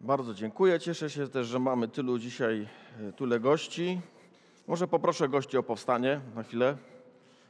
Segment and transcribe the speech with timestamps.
[0.00, 0.80] Bardzo dziękuję.
[0.80, 2.68] Cieszę się też, że mamy tylu dzisiaj,
[3.08, 4.00] e, tyle gości.
[4.66, 6.76] Może poproszę gości o powstanie na chwilę.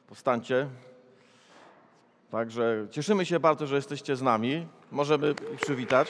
[0.06, 0.69] Powstańcie.
[2.30, 4.66] Także cieszymy się bardzo, że jesteście z nami.
[4.92, 6.08] Możemy ich przywitać.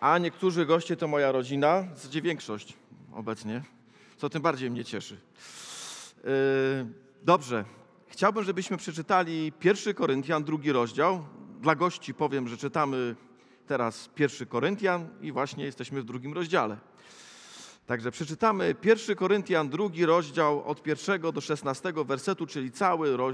[0.00, 2.76] A niektórzy goście to moja rodzina, w zasadzie większość
[3.12, 3.62] obecnie,
[4.16, 5.16] co tym bardziej mnie cieszy.
[6.24, 6.30] Yy,
[7.22, 7.64] Dobrze.
[8.08, 11.24] Chciałbym, żebyśmy przeczytali 1 Koryntian, drugi rozdział.
[11.60, 13.16] Dla gości powiem, że czytamy
[13.70, 16.76] teraz 1 Koryntian i właśnie jesteśmy w drugim rozdziale.
[17.86, 23.32] Także przeczytamy 1 Koryntian, drugi rozdział od pierwszego do 16 wersetu, czyli cały ro,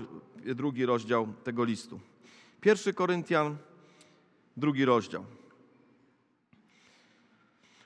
[0.55, 2.01] drugi rozdział tego listu.
[2.65, 3.57] 1 Koryntian,
[4.57, 5.25] drugi rozdział.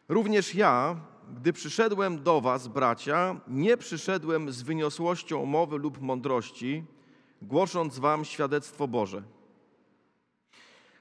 [0.09, 0.97] Również ja,
[1.41, 6.85] gdy przyszedłem do was, bracia, nie przyszedłem z wyniosłością mowy lub mądrości,
[7.43, 9.23] głosząc wam świadectwo Boże.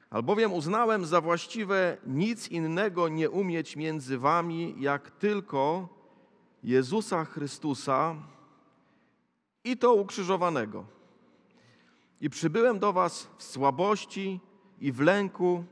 [0.09, 5.89] Albowiem uznałem za właściwe nic innego nie umieć między wami, jak tylko
[6.63, 8.15] Jezusa Chrystusa
[9.63, 10.85] i to ukrzyżowanego.
[12.21, 14.39] I przybyłem do was w słabości
[14.81, 15.63] i w lęku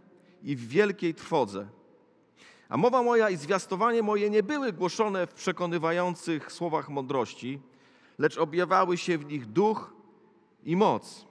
[0.44, 1.67] i w wielkiej trwodze.
[2.69, 7.59] A mowa moja i zwiastowanie moje nie były głoszone w przekonywających słowach mądrości,
[8.17, 9.94] lecz objawiały się w nich duch
[10.63, 11.27] i moc,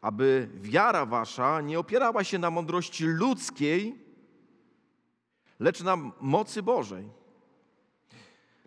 [0.00, 3.98] aby wiara wasza nie opierała się na mądrości ludzkiej,
[5.60, 7.08] lecz na mocy Bożej.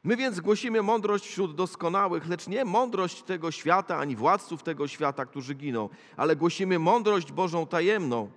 [0.04, 5.26] My więc głosimy mądrość wśród doskonałych, lecz nie mądrość tego świata, ani władców tego świata,
[5.26, 8.30] którzy giną, ale głosimy mądrość Bożą tajemną,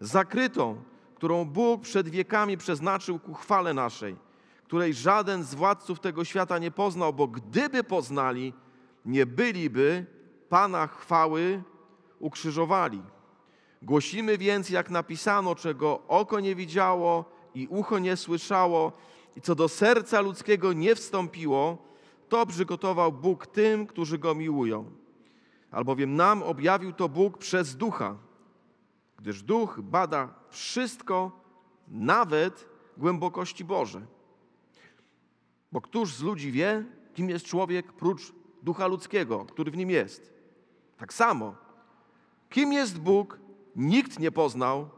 [0.00, 0.82] zakrytą,
[1.14, 4.16] którą Bóg przed wiekami przeznaczył ku chwale naszej,
[4.64, 8.52] której żaden z władców tego świata nie poznał, bo gdyby poznali,
[9.04, 10.06] nie byliby
[10.48, 11.62] Pana chwały
[12.18, 13.02] ukrzyżowali.
[13.82, 18.92] Głosimy więc, jak napisano, czego oko nie widziało i ucho nie słyszało,
[19.36, 21.78] i co do serca ludzkiego nie wstąpiło,
[22.28, 24.90] to przygotował Bóg tym, którzy go miłują.
[25.70, 28.16] Albowiem nam objawił to Bóg przez ducha,
[29.16, 31.40] gdyż duch bada wszystko,
[31.88, 34.06] nawet głębokości Boże.
[35.72, 38.32] Bo któż z ludzi wie, kim jest człowiek prócz
[38.62, 40.32] ducha ludzkiego, który w nim jest?
[40.96, 41.54] Tak samo,
[42.50, 43.38] kim jest Bóg,
[43.76, 44.88] nikt nie poznał,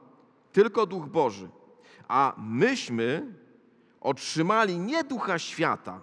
[0.53, 1.48] tylko duch Boży.
[2.09, 3.34] A myśmy
[4.00, 6.00] otrzymali nie ducha świata,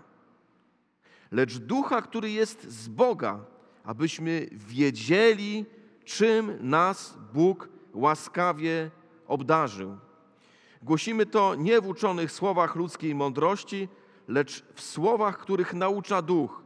[1.31, 3.39] lecz ducha, który jest z Boga,
[3.83, 5.65] abyśmy wiedzieli,
[6.05, 8.91] czym nas Bóg łaskawie
[9.27, 9.97] obdarzył.
[10.81, 13.89] Głosimy to nie w uczonych słowach ludzkiej mądrości,
[14.27, 16.63] lecz w słowach, których naucza duch,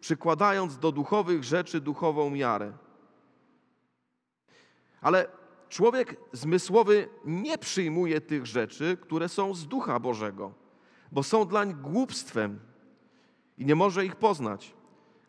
[0.00, 2.72] przykładając do duchowych rzeczy duchową miarę.
[5.04, 5.28] Ale
[5.68, 10.52] człowiek zmysłowy nie przyjmuje tych rzeczy, które są z ducha Bożego,
[11.12, 12.60] bo są dlań głupstwem
[13.58, 14.74] i nie może ich poznać,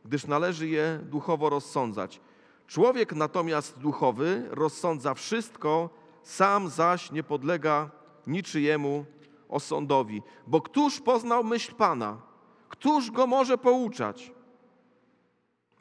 [0.05, 2.21] gdyż należy je duchowo rozsądzać.
[2.67, 5.89] Człowiek natomiast duchowy rozsądza wszystko,
[6.23, 7.91] sam zaś nie podlega
[8.27, 9.05] niczyjemu
[9.49, 10.21] osądowi.
[10.47, 12.21] Bo któż poznał myśl Pana?
[12.69, 14.31] Któż go może pouczać?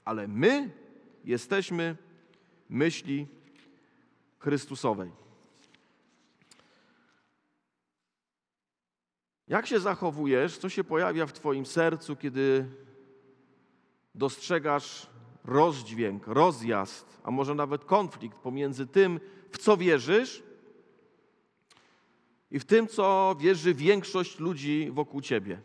[0.05, 0.71] Ale my
[1.25, 1.97] jesteśmy
[2.69, 3.27] myśli
[4.45, 5.11] Chrystusowej.
[9.49, 12.67] Jak się zachowujesz, co się pojawia w Twoim sercu, kiedy
[14.15, 15.07] dostrzegasz
[15.45, 20.43] rozdźwięk, rozjazd, a może nawet konflikt pomiędzy tym, w co wierzysz
[22.51, 25.61] i w tym, co wierzy większość ludzi wokół ciebie.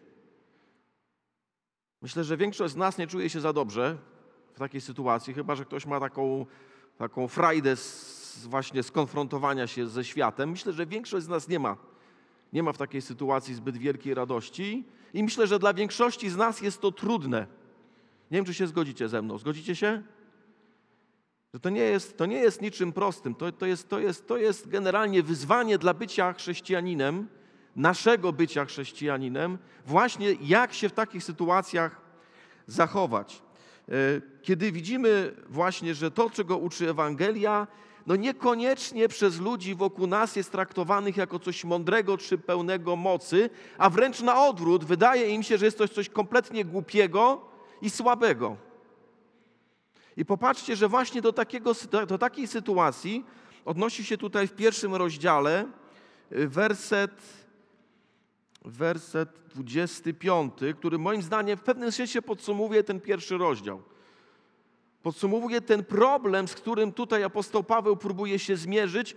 [2.02, 3.98] Myślę, że większość z nas nie czuje się za dobrze
[4.54, 6.46] w takiej sytuacji, chyba że ktoś ma taką,
[6.98, 10.50] taką frajdę z, właśnie skonfrontowania się ze światem.
[10.50, 11.78] Myślę, że większość z nas nie ma,
[12.54, 14.84] nie ma w takiej sytuacji zbyt wielkiej radości
[15.14, 17.48] i myślę, że dla większości z nas jest to trudne.
[18.32, 19.38] Nie wiem, czy się zgodzicie ze mną.
[19.38, 20.04] Zgodzicie się?
[21.54, 23.36] Że to nie jest, to nie jest niczym prostym.
[23.36, 27.28] To, to, jest, to, jest, to jest generalnie wyzwanie dla bycia chrześcijaninem,
[27.76, 32.02] naszego bycia chrześcijaninem, właśnie jak się w takich sytuacjach
[32.68, 33.42] zachować.
[33.90, 33.92] E,
[34.42, 37.68] kiedy widzimy właśnie, że to, czego uczy Ewangelia,
[38.10, 43.90] no niekoniecznie przez ludzi wokół nas jest traktowanych jako coś mądrego czy pełnego mocy, a
[43.90, 47.42] wręcz na odwrót, wydaje im się, że jest to coś kompletnie głupiego
[47.82, 48.58] i słabego.
[50.18, 51.72] I popatrzcie, że właśnie do, takiego,
[52.08, 53.26] do takiej sytuacji
[53.66, 55.66] odnosi się tutaj w pierwszym rozdziale
[56.32, 57.22] y, werset,
[58.66, 63.82] werset 25, który moim zdaniem w pewnym sensie podsumowuje ten pierwszy rozdział.
[65.04, 69.16] Podsumowuję ten problem, z którym tutaj apostoł Paweł próbuje się zmierzyć,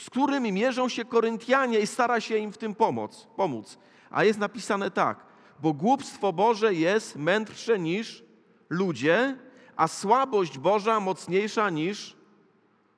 [0.00, 3.26] z którym mierzą się Koryntianie i stara się im w tym pomóc.
[3.36, 3.78] pomóc.
[4.10, 5.24] A jest napisane tak,
[5.60, 8.24] bo głupstwo Boże jest mędrsze niż
[8.68, 9.36] ludzie,
[9.76, 12.16] a słabość Boża mocniejsza niż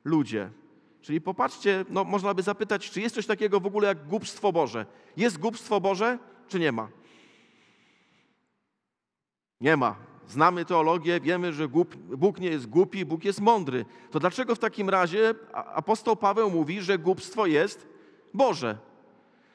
[0.05, 0.50] ludzie.
[1.00, 4.87] Czyli popatrzcie, no można by zapytać, czy jest coś takiego w ogóle jak głupstwo Boże?
[5.17, 6.19] Jest głupstwo Boże,
[6.49, 6.88] czy nie ma?
[9.61, 10.12] Nie ma.
[10.28, 11.69] Znamy teologię, wiemy, że
[12.16, 13.84] Bóg nie jest głupi, Bóg jest mądry.
[14.10, 17.88] To dlaczego w takim razie apostoł Paweł mówi, że głupstwo jest
[18.34, 18.78] Boże?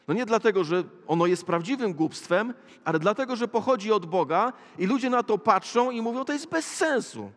[0.08, 2.54] No nie dlatego, że ono jest prawdziwym głupstwem,
[2.86, 6.50] ale dlatego, że pochodzi od Boga i ludzie na to patrzą i mówią, to jest
[6.50, 7.32] bez sensu.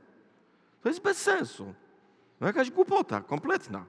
[0.82, 1.74] To jest bez sensu.
[2.40, 3.84] No jakaś głupota kompletna.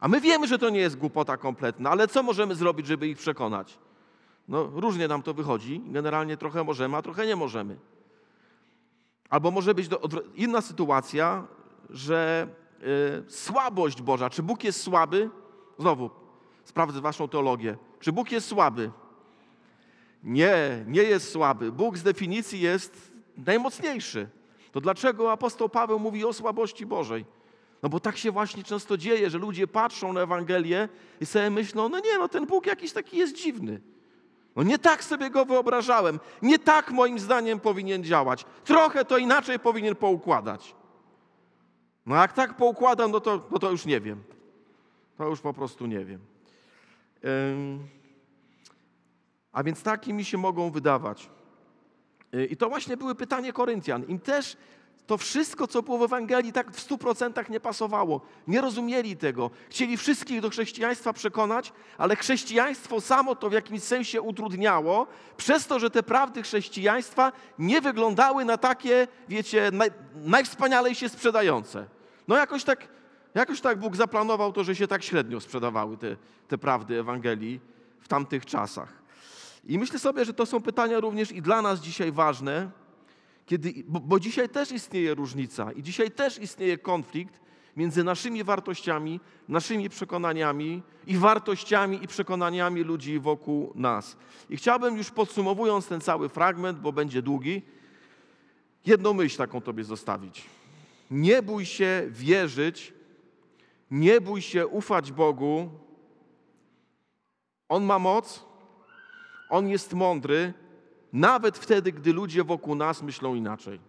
[0.00, 3.18] A my wiemy, że to nie jest głupota kompletna, ale co możemy zrobić, żeby ich
[3.18, 3.78] przekonać?
[4.48, 5.82] No różnie nam to wychodzi.
[5.86, 7.76] Generalnie trochę możemy, a trochę nie możemy.
[9.30, 9.88] Albo może być
[10.34, 11.46] inna sytuacja,
[11.90, 12.48] że
[13.28, 15.30] y, słabość Boża, czy Bóg jest słaby?
[15.78, 16.10] Znowu,
[16.64, 17.76] sprawdzę waszą teologię.
[18.00, 18.90] Czy Bóg jest słaby?
[20.24, 21.72] Nie, nie jest słaby.
[21.72, 24.28] Bóg z definicji jest najmocniejszy.
[24.72, 27.24] To dlaczego apostoł Paweł mówi o słabości Bożej?
[27.82, 30.88] No bo tak się właśnie często dzieje, że ludzie patrzą na Ewangelię
[31.20, 33.80] i sobie myślą, no nie, no ten Bóg jakiś taki jest dziwny.
[34.56, 38.44] No nie tak sobie go wyobrażałem, nie tak moim zdaniem powinien działać.
[38.64, 40.74] Trochę to inaczej powinien poukładać.
[42.06, 44.22] No jak tak poukładam, no to, no to już nie wiem.
[45.16, 46.20] To już po prostu nie wiem.
[49.52, 51.30] A więc takimi się mogą wydawać.
[52.34, 54.04] Y, I to właśnie były pytanie Koryntian.
[54.04, 54.56] Im też
[55.10, 58.20] to wszystko, co było w Ewangelii, tak w stu procentach nie pasowało.
[58.46, 59.50] Nie rozumieli tego.
[59.70, 65.78] Chcieli wszystkich do chrześcijaństwa przekonać, ale chrześcijaństwo samo to w jakimś sensie utrudniało, przez to,
[65.78, 71.86] że te prawdy chrześcijaństwa nie wyglądały na takie, wiecie, naj, najwspanialej się sprzedające.
[72.28, 72.88] No jakoś tak,
[73.34, 76.16] jakoś tak Bóg zaplanował to, że się tak średnio sprzedawały te,
[76.48, 77.60] te prawdy Ewangelii
[78.00, 78.92] w tamtych czasach.
[79.64, 82.70] I myślę sobie, że to są pytania również i dla nas dzisiaj ważne,
[83.50, 87.40] kiedy, bo, bo dzisiaj też istnieje różnica i dzisiaj też istnieje konflikt
[87.76, 94.16] między naszymi wartościami, naszymi przekonaniami i wartościami i przekonaniami ludzi wokół nas.
[94.50, 97.62] I chciałbym już podsumowując ten cały fragment, bo będzie długi,
[98.86, 100.42] jedną myśl taką Tobie zostawić.
[101.10, 102.94] Nie bój się wierzyć,
[103.90, 105.70] nie bój się ufać Bogu.
[107.68, 108.44] On ma moc,
[109.48, 110.52] On jest mądry,
[111.12, 113.80] nawet wtedy, gdy ludzie wokół nas myślą inaczej.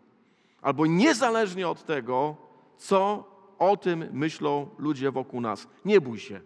[0.62, 2.35] Albo niezależnie od tego,
[2.77, 5.68] co o tym myślą ludzie wokół nas.
[5.85, 6.41] Nie bój się,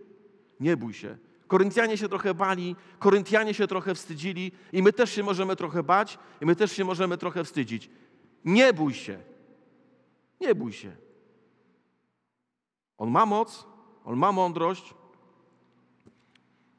[0.59, 1.17] nie bój się.
[1.47, 6.19] Koryntianie się trochę bali, Koryntianie się trochę wstydzili i my też się możemy trochę bać
[6.41, 7.89] i my też się możemy trochę wstydzić.
[8.45, 9.19] Nie bój się.
[10.41, 10.95] Nie bój się.
[12.97, 13.67] On ma moc,
[14.05, 14.93] on ma mądrość.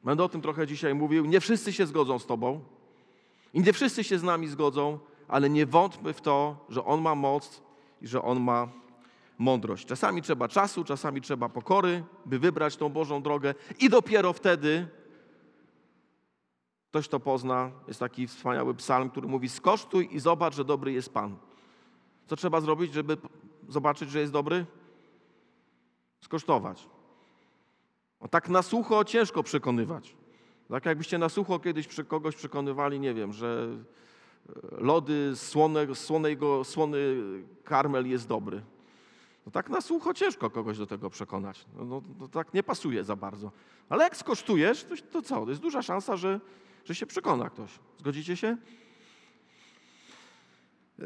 [0.03, 1.25] Będę o tym trochę dzisiaj mówił.
[1.25, 2.76] Nie wszyscy się zgodzą z Tobą.
[3.53, 7.15] I nie wszyscy się z nami zgodzą, ale nie wątpmy w to, że On ma
[7.15, 7.61] moc
[8.01, 8.67] i że On ma
[9.37, 9.85] mądrość.
[9.85, 14.87] Czasami trzeba czasu, czasami trzeba pokory, by wybrać tą Bożą drogę i dopiero wtedy
[16.89, 17.71] ktoś to pozna.
[17.87, 21.37] Jest taki wspaniały psalm, który mówi skosztuj i zobacz, że dobry jest Pan.
[22.27, 23.17] Co trzeba zrobić, żeby
[23.69, 24.65] zobaczyć, że jest dobry?
[26.21, 26.87] Skosztować.
[28.19, 30.15] O tak na sucho ciężko przekonywać.
[30.69, 33.67] Tak jakbyście na sucho kiedyś kogoś przekonywali, nie wiem, że
[34.49, 37.15] e, lody, słone, słonego, słony
[37.63, 38.61] karmel jest dobry.
[39.45, 41.65] No tak na sucho ciężko kogoś do tego przekonać.
[41.75, 43.51] No, no, no tak nie pasuje za bardzo.
[43.89, 45.43] Ale jak skosztujesz, to, to co?
[45.43, 46.39] To jest duża szansa, że,
[46.85, 47.71] że się przekona ktoś.
[47.99, 48.57] Zgodzicie się?
[50.99, 51.05] Yy,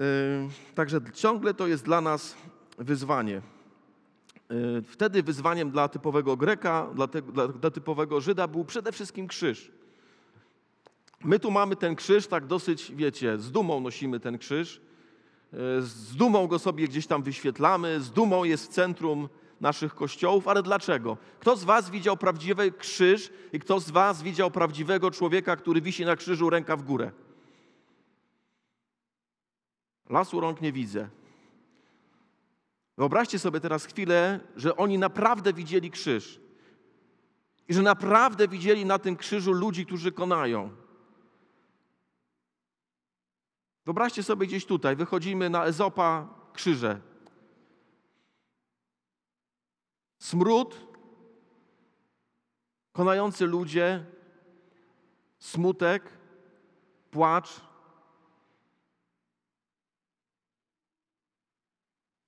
[0.75, 2.35] także ciągle to jest dla nas
[2.77, 3.41] wyzwanie.
[4.51, 9.27] Y, wtedy wyzwaniem dla typowego Greka, dla, te, dla, dla, typowego Żyda był przede wszystkim
[9.27, 9.71] krzyż.
[11.23, 16.15] My tu mamy ten krzyż, tak dosyć, wiecie, z dumą nosimy ten krzyż, y, z
[16.15, 19.29] dumą go sobie gdzieś tam wyświetlamy, z dumą jest w centrum
[19.61, 21.17] naszych kościołów, ale dlaczego?
[21.39, 26.05] Kto z Was widział prawdziwy krzyż i kto z Was widział prawdziwego człowieka, który wisi
[26.05, 27.11] na krzyżu ręka w górę?
[30.09, 31.09] Lasu rąk nie widzę.
[32.97, 36.39] Wyobraźcie sobie teraz chwilę, że oni naprawdę widzieli krzyż.
[37.67, 40.69] I że naprawdę widzieli na tym krzyżu ludzi, którzy konają.
[43.85, 47.01] Wyobraźcie sobie gdzieś tutaj, wychodzimy na Ezopa krzyże.
[50.19, 50.87] Smród,
[52.91, 54.05] konający ludzie,
[55.39, 56.17] smutek,
[57.11, 57.61] płacz,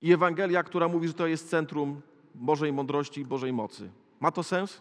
[0.04, 2.00] i Ewangelia, która mówi, że to jest centrum
[2.34, 3.90] Bożej mądrości i Bożej mocy.
[4.20, 4.80] Ma to sens?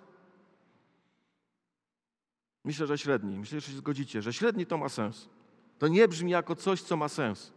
[2.64, 3.40] Myślę, że średni.
[3.40, 5.30] Myślę, że się zgodzicie, że średni to ma sens.
[5.80, 7.54] To nie brzmi jako coś, co ma sens.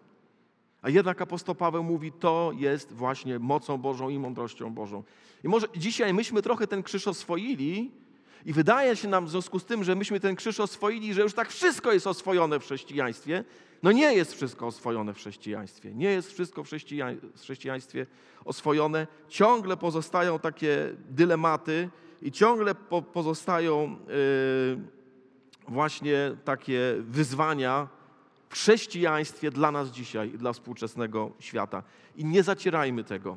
[0.83, 5.03] A jednak apostoł Paweł mówi, to jest właśnie mocą Bożą i mądrością Bożą.
[5.45, 7.91] I może dzisiaj myśmy trochę ten krzyż oswoili
[8.45, 11.35] i wydaje się nam w związku z tym, że myśmy ten krzyż oswoili, że już
[11.35, 13.45] tak wszystko jest oswojone w chrześcijaństwie.
[13.83, 15.95] No nie jest wszystko oswojone w chrześcijaństwie.
[15.95, 16.69] Nie jest wszystko w
[17.37, 18.07] chrześcijaństwie
[18.45, 19.07] oswojone.
[19.29, 21.91] Ciągle pozostają takie dylematy
[22.23, 24.81] i ciągle po, pozostają yy,
[25.69, 27.89] właśnie takie wyzwania,
[28.49, 31.83] w chrześcijaństwie dla nas dzisiaj i dla współczesnego świata.
[32.17, 33.37] I nie zacierajmy tego.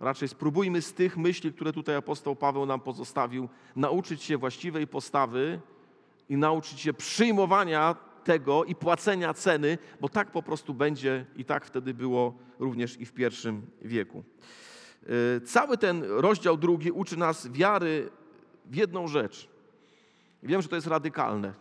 [0.00, 5.60] Raczej spróbujmy z tych myśli, które tutaj apostoł Paweł nam pozostawił, nauczyć się właściwej postawy
[6.28, 7.96] i nauczyć się przyjmowania
[8.28, 13.06] tego i płacenia ceny, bo tak po prostu będzie i tak wtedy było również i
[13.06, 14.24] w pierwszym wieku.
[15.02, 18.10] Yy, cały ten rozdział drugi uczy nas wiary
[18.66, 19.48] w jedną rzecz.
[20.42, 21.54] Wiem, że to jest radykalne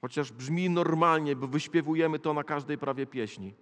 [0.00, 3.54] Chociaż brzmi normalnie, bo wyśpiewujemy to na każdej prawie pieśni.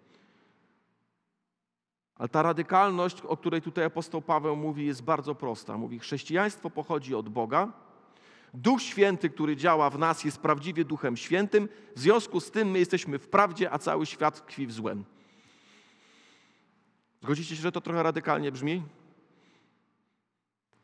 [2.16, 5.78] Ale ta radykalność, o której tutaj apostoł Paweł mówi, jest bardzo prosta.
[5.78, 7.72] Mówi, chrześcijaństwo pochodzi od Boga.
[8.54, 11.68] Duch Święty, który działa w nas, jest prawdziwie Duchem Świętym.
[11.96, 15.04] W związku z tym my jesteśmy w prawdzie, a cały świat tkwi w złem.
[17.22, 18.82] Zgodzicie się, że to trochę radykalnie brzmi?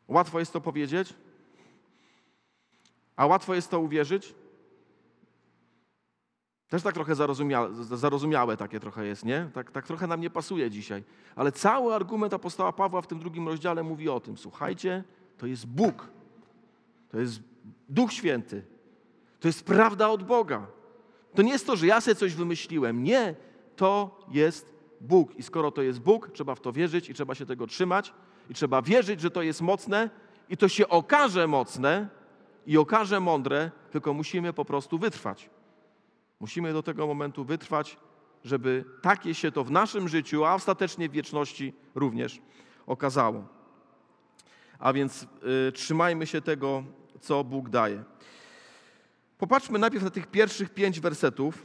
[0.07, 1.13] Łatwo jest to powiedzieć,
[3.15, 4.35] a łatwo jest to uwierzyć?
[6.69, 9.49] Też tak trochę zarozumiałe, zarozumiałe takie trochę jest, nie?
[9.53, 11.03] Tak, tak trochę nam nie pasuje dzisiaj.
[11.35, 14.37] Ale cały argument apostoła Pawła w tym drugim rozdziale mówi o tym.
[14.37, 15.03] Słuchajcie,
[15.37, 16.07] to jest Bóg.
[17.11, 17.39] To jest
[17.89, 18.65] Duch Święty.
[19.39, 20.67] To jest prawda od Boga.
[21.35, 23.03] To nie jest to, że ja sobie coś wymyśliłem.
[23.03, 23.35] Nie,
[23.75, 25.35] to jest Bóg.
[25.35, 28.13] I skoro to jest Bóg, trzeba w to wierzyć i trzeba się tego trzymać.
[28.49, 30.09] I trzeba wierzyć, że to jest mocne
[30.49, 32.09] i to się okaże mocne
[32.65, 35.49] i okaże mądre, tylko musimy po prostu wytrwać.
[36.39, 37.97] Musimy do tego momentu wytrwać,
[38.43, 42.41] żeby takie się to w naszym życiu, a ostatecznie w wieczności również
[42.87, 43.47] okazało.
[44.79, 45.27] A więc
[45.67, 46.83] y, trzymajmy się tego,
[47.21, 48.03] co Bóg daje.
[49.37, 51.63] Popatrzmy najpierw na tych pierwszych pięć wersetów.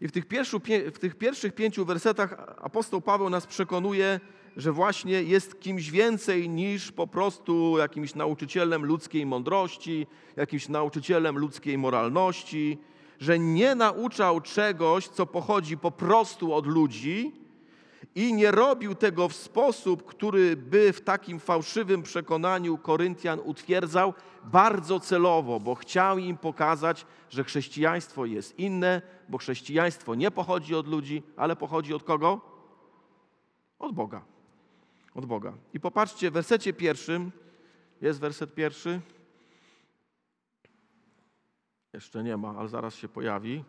[0.00, 0.60] I w tych, pierwszy,
[0.94, 4.20] w tych pierwszych pięciu wersetach apostoł Paweł nas przekonuje,
[4.56, 10.06] że właśnie jest kimś więcej niż po prostu jakimś nauczycielem ludzkiej mądrości,
[10.36, 12.78] jakimś nauczycielem ludzkiej moralności,
[13.20, 17.45] że nie nauczał czegoś, co pochodzi po prostu od ludzi
[18.16, 25.00] i nie robił tego w sposób, który by w takim fałszywym przekonaniu Koryntian utwierdzał bardzo
[25.00, 31.22] celowo, bo chciał im pokazać, że chrześcijaństwo jest inne, bo chrześcijaństwo nie pochodzi od ludzi,
[31.36, 32.40] ale pochodzi od kogo?
[33.78, 34.24] Od Boga.
[35.14, 35.52] Od Boga.
[35.74, 37.32] I popatrzcie, w wersecie pierwszym,
[38.00, 39.00] jest werset pierwszy,
[41.92, 43.64] jeszcze nie ma, ale zaraz się pojawi.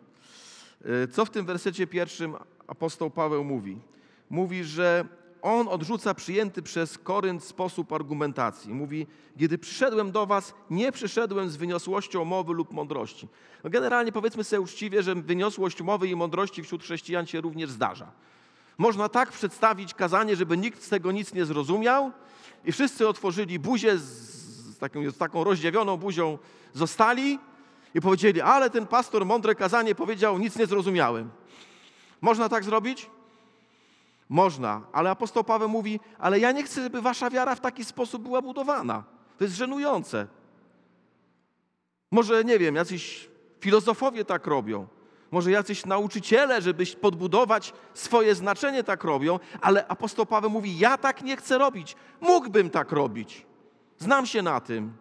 [1.04, 2.36] Y, co w tym wersecie pierwszym
[2.66, 3.78] apostoł Paweł mówi?
[4.30, 5.04] Mówi, że
[5.42, 8.74] on odrzuca przyjęty przez Korynt sposób argumentacji.
[8.74, 9.06] Mówi,
[9.38, 13.28] kiedy przyszedłem do was, nie przyszedłem z wyniosłością mowy lub mądrości.
[13.64, 18.12] No generalnie powiedzmy sobie uczciwie, że wyniosłość mowy i mądrości wśród chrześcijan się również zdarza.
[18.78, 22.12] Można tak przedstawić kazanie, żeby nikt z tego nic nie zrozumiał
[22.64, 24.02] i wszyscy otworzyli buzię z,
[24.74, 26.38] z, taką, z taką rozdziawioną buzią
[26.74, 27.38] zostali
[27.94, 31.30] i powiedzieli, ale ten pastor mądre kazanie powiedział, nic nie zrozumiałem.
[32.20, 33.10] Można tak zrobić?
[34.28, 38.22] Można, ale apostoł Paweł mówi, ale ja nie chcę, żeby wasza wiara w taki sposób
[38.22, 39.04] była budowana.
[39.38, 40.26] To jest żenujące.
[42.10, 43.28] Może, nie wiem, jacyś
[43.60, 44.86] filozofowie tak robią.
[45.30, 51.22] Może jacyś nauczyciele, żeby podbudować swoje znaczenie, tak robią, ale apostoł Paweł mówi: Ja tak
[51.22, 51.96] nie chcę robić.
[52.20, 53.46] Mógłbym tak robić.
[53.98, 54.92] Znam się na tym,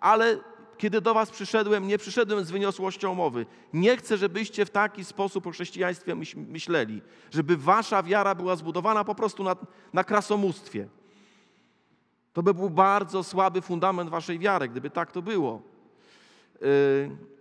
[0.00, 0.38] ale
[0.78, 3.46] kiedy do was przyszedłem, nie przyszedłem z wyniosłością mowy.
[3.72, 9.14] Nie chcę, żebyście w taki sposób o chrześcijaństwie myśleli, żeby wasza wiara była zbudowana po
[9.14, 9.56] prostu na,
[9.92, 10.88] na krasomóstwie.
[12.32, 15.62] To by był bardzo słaby fundament waszej wiary, gdyby tak to było.
[16.60, 17.35] Yy,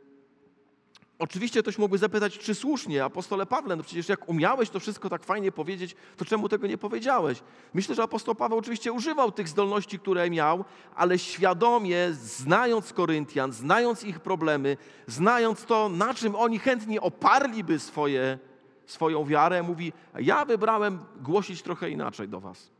[1.19, 5.23] Oczywiście ktoś mógłby zapytać, czy słusznie, apostole Pawle, no przecież jak umiałeś to wszystko tak
[5.23, 7.43] fajnie powiedzieć, to czemu tego nie powiedziałeś?
[7.73, 14.03] Myślę, że apostoł Paweł oczywiście używał tych zdolności, które miał, ale świadomie, znając Koryntian, znając
[14.03, 18.39] ich problemy, znając to, na czym oni chętnie oparliby swoje,
[18.85, 22.75] swoją wiarę, mówi, ja wybrałem głosić trochę inaczej do was.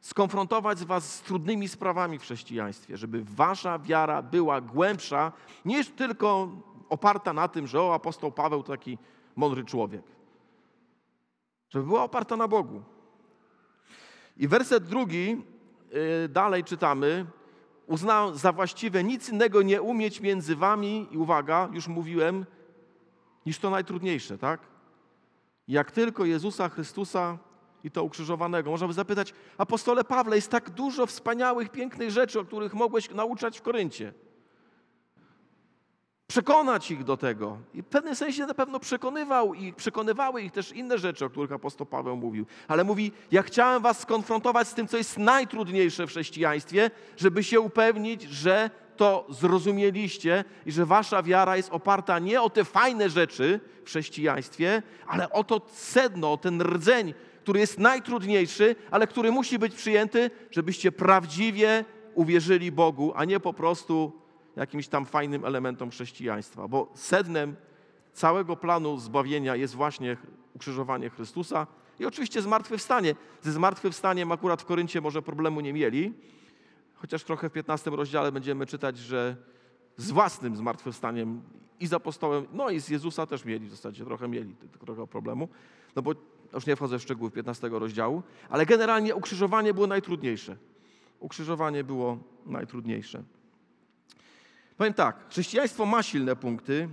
[0.00, 5.32] Skonfrontować was z trudnymi sprawami w chrześcijaństwie, żeby wasza wiara była głębsza
[5.64, 6.48] niż tylko
[6.90, 8.98] oparta na tym, że o, apostoł Paweł to taki
[9.36, 10.02] mądry człowiek.
[11.70, 12.82] Żeby była oparta na Bogu.
[14.36, 15.28] I werset drugi,
[15.92, 17.26] yy, dalej czytamy,
[17.86, 22.46] uznałem za właściwe nic innego nie umieć między wami, i uwaga, już mówiłem,
[23.46, 24.60] niż to najtrudniejsze, tak?
[25.68, 27.38] Jak tylko Jezusa Chrystusa
[27.84, 28.70] i to ukrzyżowanego.
[28.70, 33.58] Można by zapytać, apostole Pawle, jest tak dużo wspaniałych, pięknych rzeczy, o których mogłeś nauczać
[33.58, 34.12] w Koryncie.
[36.30, 37.58] Przekonać ich do tego.
[37.74, 41.52] I w pewnym sensie na pewno przekonywał i przekonywały ich też inne rzeczy, o których
[41.52, 42.46] apostoł Paweł mówił.
[42.68, 47.60] Ale mówi, ja chciałem was skonfrontować z tym, co jest najtrudniejsze w chrześcijaństwie, żeby się
[47.60, 53.60] upewnić, że to zrozumieliście i że wasza wiara jest oparta nie o te fajne rzeczy
[53.84, 59.58] w chrześcijaństwie, ale o to sedno, o ten rdzeń, który jest najtrudniejszy, ale który musi
[59.58, 61.84] być przyjęty, żebyście prawdziwie
[62.14, 64.20] uwierzyli Bogu, a nie po prostu
[64.56, 66.68] jakimś tam fajnym elementom chrześcijaństwa.
[66.68, 67.56] Bo sednem
[68.12, 70.16] całego planu zbawienia jest właśnie
[70.54, 71.66] ukrzyżowanie Chrystusa
[71.98, 73.14] i oczywiście zmartwychwstanie.
[73.42, 76.14] Ze zmartwychwstaniem akurat w Koryncie może problemu nie mieli,
[76.94, 79.36] chociaż trochę w 15 rozdziale będziemy czytać, że
[79.96, 81.42] z własnym zmartwychwstaniem
[81.80, 85.48] i z apostołem, no i z Jezusa też mieli w zasadzie, trochę mieli trochę problemu,
[85.96, 86.12] no bo
[86.54, 90.56] już nie wchodzę w szczegóły 15 rozdziału, ale generalnie ukrzyżowanie było najtrudniejsze.
[91.20, 93.22] Ukrzyżowanie było najtrudniejsze.
[94.80, 96.88] Powiem tak, chrześcijaństwo ma silne punkty,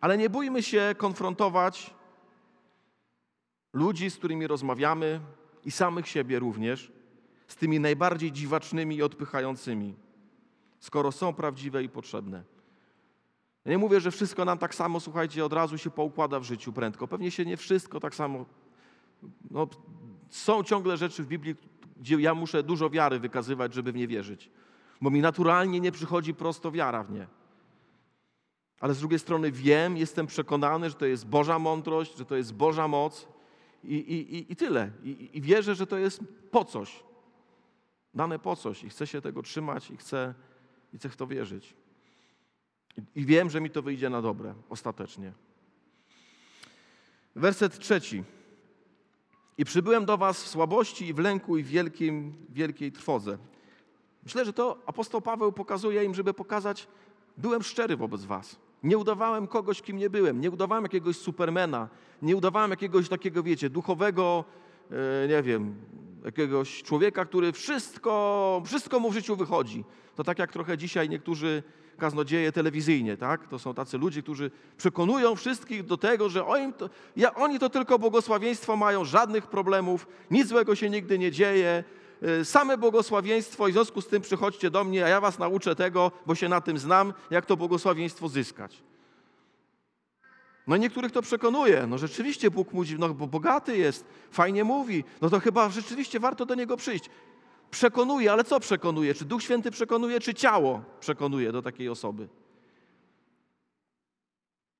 [0.00, 1.94] ale nie bójmy się konfrontować
[3.72, 5.20] ludzi, z którymi rozmawiamy
[5.64, 6.92] i samych siebie również,
[7.48, 9.94] z tymi najbardziej dziwacznymi i odpychającymi,
[10.80, 12.44] skoro są prawdziwe i potrzebne.
[13.64, 16.72] Ja nie mówię, że wszystko nam tak samo, słuchajcie, od razu się poukłada w życiu
[16.72, 17.08] prędko.
[17.08, 18.46] Pewnie się nie wszystko tak samo.
[19.50, 19.68] No,
[20.28, 21.54] są ciągle rzeczy w Biblii,
[21.96, 24.50] gdzie ja muszę dużo wiary wykazywać, żeby w nie wierzyć.
[25.00, 27.26] Bo mi naturalnie nie przychodzi prosto wiara w nie.
[28.80, 32.54] Ale z drugiej strony wiem, jestem przekonany, że to jest Boża mądrość, że to jest
[32.54, 33.28] Boża moc
[33.84, 34.90] i, i, i tyle.
[35.02, 37.02] I, I wierzę, że to jest po coś.
[38.14, 40.34] Dane po coś i chcę się tego trzymać i chcę,
[40.92, 41.74] i chcę w to wierzyć.
[43.14, 45.32] I wiem, że mi to wyjdzie na dobre ostatecznie.
[47.36, 48.24] Werset trzeci.
[49.58, 53.38] I przybyłem do was w słabości i w lęku i w wielkim, wielkiej trwodze.
[54.24, 56.88] Myślę, że to apostoł Paweł pokazuje im, żeby pokazać,
[57.36, 58.56] byłem szczery wobec was.
[58.82, 60.40] Nie udawałem kogoś, kim nie byłem.
[60.40, 61.88] Nie udawałem jakiegoś supermena.
[62.22, 64.44] Nie udawałem jakiegoś takiego, wiecie, duchowego,
[65.24, 65.74] e, nie wiem,
[66.24, 69.84] jakiegoś człowieka, który wszystko, wszystko mu w życiu wychodzi.
[70.16, 71.62] To tak jak trochę dzisiaj niektórzy
[71.98, 73.48] kaznodzieje telewizyjnie, tak?
[73.48, 77.70] To są tacy ludzie, którzy przekonują wszystkich do tego, że oni to, ja, oni to
[77.70, 81.84] tylko błogosławieństwo mają, żadnych problemów, nic złego się nigdy nie dzieje,
[82.44, 86.12] same błogosławieństwo i w związku z tym przychodźcie do mnie, a ja was nauczę tego,
[86.26, 88.82] bo się na tym znam, jak to błogosławieństwo zyskać.
[90.66, 91.86] No niektórych to przekonuje.
[91.86, 95.04] No rzeczywiście Bóg mówi, no bo bogaty jest, fajnie mówi.
[95.20, 97.10] No to chyba rzeczywiście warto do Niego przyjść
[97.70, 99.14] przekonuje, ale co przekonuje?
[99.14, 102.28] Czy Duch Święty przekonuje, czy ciało przekonuje do takiej osoby?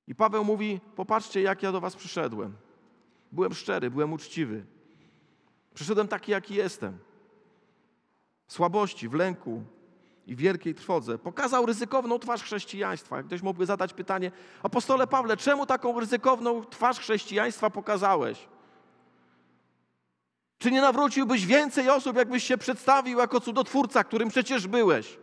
[0.06, 2.56] I Paweł mówi: Popatrzcie, jak ja do Was przyszedłem.
[3.32, 4.64] Byłem szczery, byłem uczciwy.
[5.74, 6.98] Przyszedłem taki, jaki jestem.
[8.50, 9.62] Słabości, w lęku
[10.26, 11.18] i wielkiej trwodze.
[11.18, 13.22] Pokazał ryzykowną twarz chrześcijaństwa.
[13.22, 14.32] Ktoś mógłby zadać pytanie:
[14.62, 18.48] Apostole Pawle, czemu taką ryzykowną twarz chrześcijaństwa pokazałeś?
[20.58, 25.18] Czy nie nawróciłbyś więcej osób, jakbyś się przedstawił jako cudotwórca, którym przecież byłeś?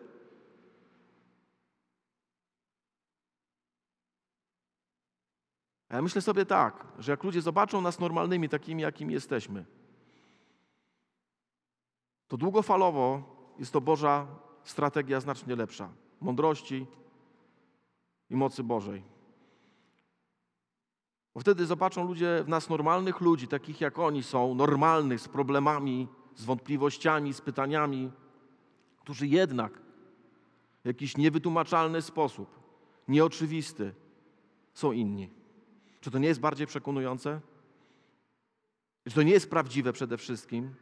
[5.89, 9.65] A ja myślę sobie tak, że jak ludzie zobaczą nas normalnymi, takimi, jakimi jesteśmy,
[12.27, 13.23] to długofalowo
[13.59, 14.27] jest to Boża
[14.63, 15.89] strategia znacznie lepsza.
[16.21, 16.85] Mądrości
[18.29, 19.03] i mocy Bożej.
[21.33, 26.07] Bo wtedy zobaczą ludzie w nas normalnych ludzi, takich jak oni są, normalnych, z problemami,
[26.35, 28.11] z wątpliwościami, z pytaniami,
[28.97, 29.81] którzy jednak
[30.83, 32.59] w jakiś niewytłumaczalny sposób,
[33.07, 33.93] nieoczywisty,
[34.73, 35.29] są inni.
[36.01, 37.41] Czy to nie jest bardziej przekonujące?
[39.09, 40.75] Czy to nie jest prawdziwe przede wszystkim?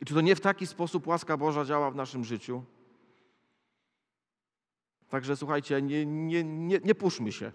[0.00, 2.64] I czy to nie w taki sposób łaska Boża działa w naszym życiu?
[5.08, 7.52] Także słuchajcie, nie, nie, nie, nie puszmy się.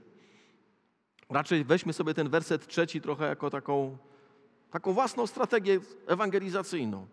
[1.29, 3.97] Raczej weźmy sobie ten werset trzeci trochę jako taką,
[4.71, 7.07] taką własną strategię ewangelizacyjną.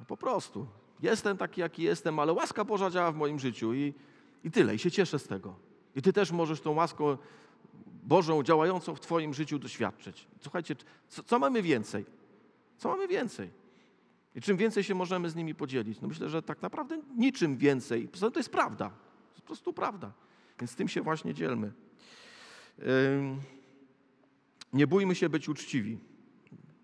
[0.00, 0.66] No po prostu.
[1.02, 3.94] Jestem taki, jaki jestem, ale łaska Boża działa w moim życiu i,
[4.44, 4.74] i tyle.
[4.74, 5.54] I się cieszę z tego.
[5.96, 7.16] I ty też możesz tą łaską
[8.02, 10.26] Bożą działającą w twoim życiu doświadczyć.
[10.40, 10.76] Słuchajcie,
[11.08, 12.04] co, co mamy więcej?
[12.76, 13.61] Co mamy więcej?
[14.34, 16.00] I czym więcej się możemy z nimi podzielić?
[16.00, 18.08] No myślę, że tak naprawdę niczym więcej.
[18.08, 18.88] To jest prawda.
[18.88, 20.12] To jest po prostu prawda.
[20.60, 21.72] Więc z tym się właśnie dzielmy.
[24.72, 25.98] Nie bójmy się być uczciwi.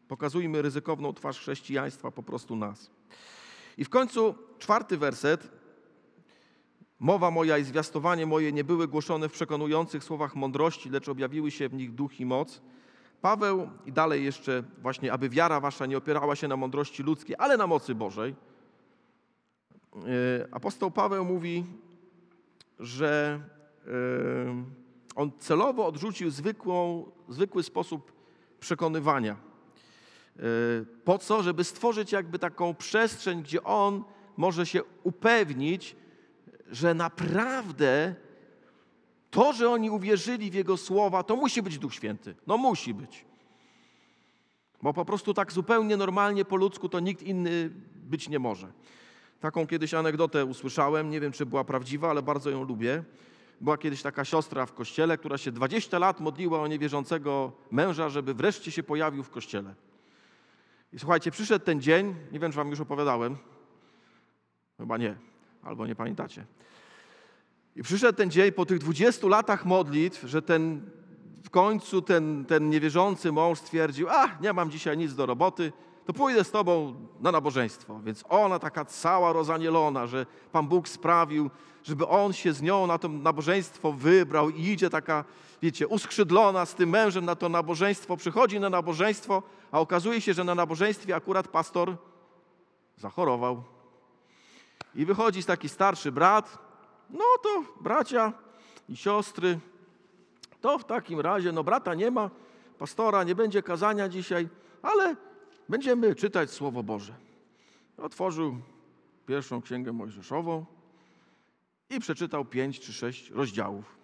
[0.09, 2.91] Pokazujmy ryzykowną twarz chrześcijaństwa, po prostu nas.
[3.79, 5.51] I w końcu czwarty werset.
[7.01, 11.69] Mowa moja i zwiastowanie moje nie były głoszone w przekonujących słowach mądrości, lecz objawiły się
[11.69, 12.63] w nich duch i moc.
[13.23, 17.57] Paweł i dalej jeszcze właśnie, aby wiara wasza nie opierała się na mądrości ludzkiej, ale
[17.57, 18.35] na mocy Bożej.
[19.95, 20.03] Yy,
[20.51, 21.67] apostoł Paweł mówi,
[22.81, 23.41] że
[23.87, 23.93] yy,
[25.15, 28.13] on celowo odrzucił zwykłą, zwykły sposób
[28.61, 29.37] przekonywania.
[30.37, 30.43] Yy,
[31.05, 31.43] po co?
[31.43, 34.05] Żeby stworzyć jakby taką przestrzeń, gdzie on
[34.37, 35.97] może się upewnić,
[36.71, 38.15] że naprawdę
[39.31, 42.35] to, że oni uwierzyli w Jego słowa, to musi być Duch Święty.
[42.47, 43.25] No musi być.
[44.83, 48.73] Bo po prostu tak zupełnie normalnie po ludzku to nikt inny być nie może.
[49.41, 53.05] Taką kiedyś anegdotę usłyszałem, nie wiem czy była prawdziwa, ale bardzo ją lubię.
[53.61, 58.35] Była kiedyś taka siostra w kościele, która się 20 lat modliła o niewierzącego męża, żeby
[58.35, 59.75] wreszcie się pojawił w kościele.
[60.93, 63.37] I słuchajcie, przyszedł ten dzień, nie wiem czy wam już opowiadałem,
[64.79, 65.15] chyba nie,
[65.63, 66.47] albo nie pamiętacie.
[67.77, 70.91] I przyszedł ten dzień po tych 20 latach modlitw, że ten
[71.45, 75.73] w końcu ten, ten niewierzący mąż stwierdził: A, nie mam dzisiaj nic do roboty,
[76.07, 78.01] to pójdę z tobą na nabożeństwo.
[78.05, 81.51] Więc ona taka cała rozanielona, że Pan Bóg sprawił,
[81.85, 85.25] żeby on się z nią na to nabożeństwo wybrał i idzie taka,
[85.63, 90.45] wiecie, uskrzydlona z tym mężem na to nabożeństwo, przychodzi na nabożeństwo, a okazuje się, że
[90.45, 91.97] na nabożeństwie akurat pastor
[92.97, 93.63] zachorował.
[94.95, 96.59] I wychodzi taki starszy brat,
[97.11, 98.33] no to bracia
[98.89, 99.61] i siostry,
[100.61, 102.31] to w takim razie, no brata nie ma,
[102.79, 104.49] pastora, nie będzie kazania dzisiaj,
[104.83, 105.17] ale
[105.69, 107.15] będziemy czytać Słowo Boże.
[107.97, 108.57] Otworzył
[109.27, 110.67] pierwszą księgę Mojżeszową
[111.91, 113.99] i przeczytał pięć czy sześć rozdziałów.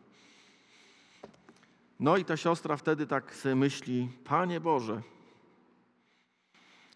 [2.00, 5.02] No i ta siostra wtedy tak sobie myśli, Panie Boże,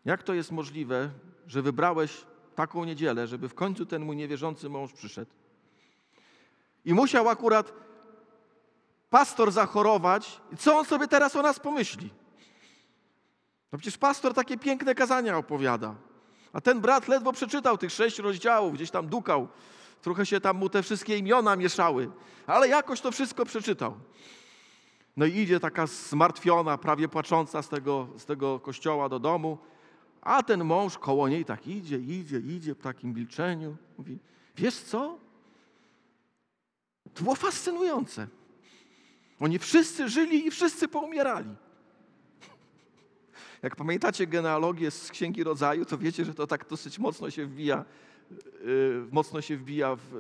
[0.04, 1.10] jak to jest możliwe,
[1.46, 5.37] że wybrałeś taką niedzielę, żeby w końcu ten mój niewierzący mąż przyszedł?
[6.84, 7.72] I musiał akurat
[9.10, 10.40] pastor zachorować.
[10.52, 12.10] I co on sobie teraz o nas pomyśli?
[13.72, 15.94] No przecież pastor takie piękne kazania opowiada.
[16.52, 19.48] A ten brat ledwo przeczytał tych sześć rozdziałów, gdzieś tam dukał.
[20.02, 22.10] Trochę się tam mu te wszystkie imiona mieszały,
[22.46, 23.94] ale jakoś to wszystko przeczytał.
[25.16, 29.58] No i idzie taka zmartwiona, prawie płacząca z tego, z tego kościoła do domu,
[30.20, 33.76] a ten mąż koło niej tak idzie, idzie, idzie w takim milczeniu.
[33.98, 34.18] Mówi,
[34.56, 35.18] wiesz co?
[37.14, 38.26] To było fascynujące.
[39.40, 41.50] Oni wszyscy żyli i wszyscy poumierali.
[43.62, 47.84] Jak pamiętacie genealogię z Księgi Rodzaju, to wiecie, że to tak dosyć mocno się wbija,
[48.64, 50.12] yy, mocno się wbija, w,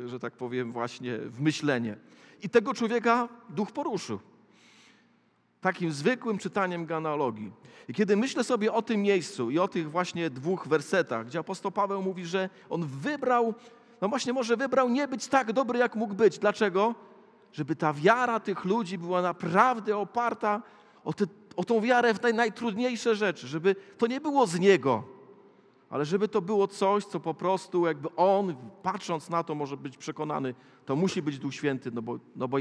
[0.00, 1.96] yy, że tak powiem, właśnie w myślenie.
[2.42, 4.20] I tego człowieka duch poruszył.
[5.60, 7.52] Takim zwykłym czytaniem genealogii.
[7.88, 11.72] I kiedy myślę sobie o tym miejscu i o tych właśnie dwóch wersetach, gdzie apostoł
[11.72, 13.54] Paweł mówi, że on wybrał
[14.00, 16.38] no właśnie może wybrał nie być tak dobry, jak mógł być.
[16.38, 16.94] Dlaczego?
[17.52, 20.62] Żeby ta wiara tych ludzi była naprawdę oparta
[21.04, 21.24] o, te,
[21.56, 25.04] o tą wiarę w te najtrudniejsze rzeczy, żeby to nie było z Niego,
[25.90, 29.96] ale żeby to było coś, co po prostu jakby On, patrząc na to, może być
[29.96, 30.54] przekonany,
[30.86, 32.58] to musi być Duch Święty, no bo, no bo,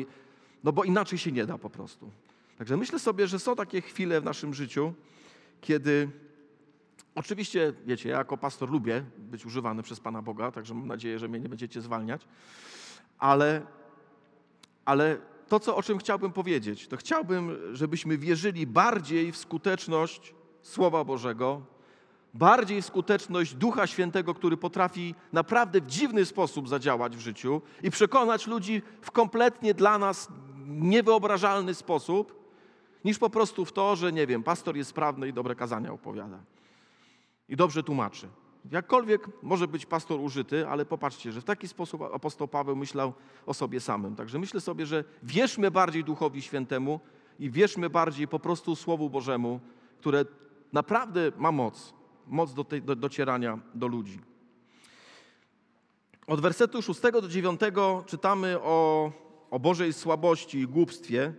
[0.63, 2.11] no bo inaczej się nie da po prostu.
[2.57, 4.93] Także myślę sobie, że są takie chwile w naszym życiu,
[5.61, 6.09] kiedy
[7.15, 11.27] Oczywiście, wiecie, ja jako pastor lubię być używany przez Pana Boga, także mam nadzieję, że
[11.27, 12.27] mnie nie będziecie zwalniać,
[13.19, 13.61] ale,
[14.85, 21.03] ale to, co, o czym chciałbym powiedzieć, to chciałbym, żebyśmy wierzyli bardziej w skuteczność Słowa
[21.03, 21.61] Bożego,
[22.33, 27.91] bardziej w skuteczność Ducha Świętego, który potrafi naprawdę w dziwny sposób zadziałać w życiu i
[27.91, 30.27] przekonać ludzi w kompletnie dla nas
[30.67, 32.45] niewyobrażalny sposób,
[33.05, 36.54] niż po prostu w to, że, nie wiem, pastor jest sprawny i dobre kazania opowiada
[37.49, 38.27] i dobrze tłumaczy.
[38.71, 43.13] Jakkolwiek może być pastor użyty, ale popatrzcie, że w taki sposób apostoł Paweł myślał
[43.45, 44.15] o sobie samym.
[44.15, 46.99] Także myślę sobie, że wierzmy bardziej Duchowi Świętemu
[47.39, 49.59] i wierzmy bardziej po prostu Słowu Bożemu,
[49.99, 50.25] które
[50.73, 51.93] naprawdę ma moc,
[52.27, 54.19] moc do, tej, do docierania do ludzi.
[56.27, 57.61] Od wersetu 6 do 9
[58.05, 59.11] czytamy o,
[59.51, 61.33] o Bożej słabości i głupstwie.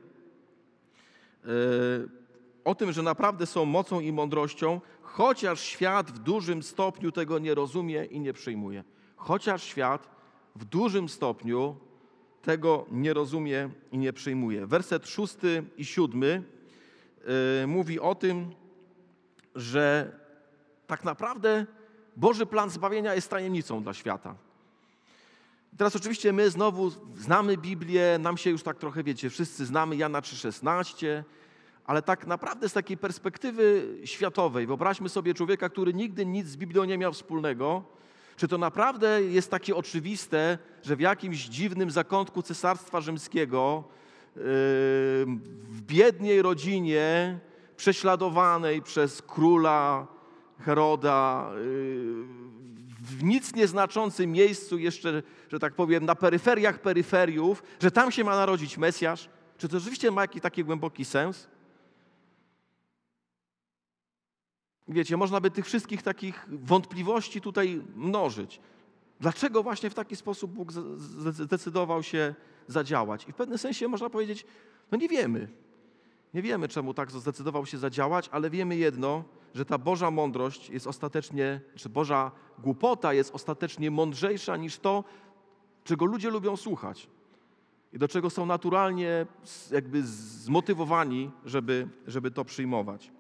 [1.44, 2.08] Yy,
[2.66, 7.54] o tym, że naprawdę są mocą i mądrością, chociaż świat w dużym stopniu tego nie
[7.54, 8.84] rozumie i nie przyjmuje.
[9.16, 10.08] Chociaż świat
[10.56, 11.76] w dużym stopniu
[12.42, 14.66] tego nie rozumie i nie przyjmuje.
[14.66, 16.42] Werset szósty i siódmy
[17.60, 18.54] yy, mówi o tym,
[19.54, 20.12] że
[20.86, 21.66] tak naprawdę
[22.16, 24.34] Boży plan zbawienia jest tajemnicą dla świata.
[25.76, 30.20] Teraz oczywiście my znowu znamy Biblię, nam się już tak trochę, wiecie, wszyscy znamy Jana
[30.20, 31.22] 3,16,
[31.86, 36.84] ale tak naprawdę z takiej perspektywy światowej, wyobraźmy sobie człowieka, który nigdy nic z Biblią
[36.84, 37.82] nie miał wspólnego,
[38.36, 43.84] czy to naprawdę jest takie oczywiste, że w jakimś dziwnym zakątku Cesarstwa Rzymskiego,
[44.36, 47.38] yy, w biedniej rodzinie,
[47.76, 50.06] prześladowanej przez króla
[50.60, 51.60] Heroda, yy,
[53.00, 58.36] w nic nieznaczącym miejscu, jeszcze, że tak powiem, na peryferiach peryferiów, że tam się ma
[58.36, 59.28] narodzić Mesjasz?
[59.58, 61.48] Czy to rzeczywiście ma jakiś taki głęboki sens?
[64.88, 68.60] Wiecie, można by tych wszystkich takich wątpliwości tutaj mnożyć.
[69.20, 70.72] Dlaczego właśnie w taki sposób Bóg
[71.32, 72.34] zdecydował się
[72.66, 73.28] zadziałać?
[73.28, 74.46] I w pewnym sensie można powiedzieć,
[74.92, 75.48] no nie wiemy.
[76.34, 80.86] Nie wiemy, czemu tak zdecydował się zadziałać, ale wiemy jedno, że ta Boża mądrość jest
[80.86, 85.04] ostatecznie, czy Boża głupota jest ostatecznie mądrzejsza niż to,
[85.84, 87.08] czego ludzie lubią słuchać
[87.92, 89.26] i do czego są naturalnie
[89.70, 93.12] jakby zmotywowani, żeby, żeby to przyjmować.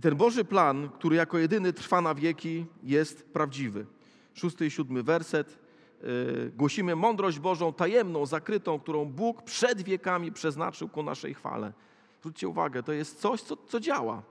[0.00, 3.86] Ten Boży plan, który jako jedyny trwa na wieki, jest prawdziwy.
[4.34, 5.58] Szósty i siódmy werset.
[6.04, 11.72] Y, głosimy mądrość Bożą tajemną, zakrytą, którą Bóg przed wiekami przeznaczył ku naszej chwale.
[12.20, 14.22] Zwróćcie uwagę, to jest coś, co, co działa.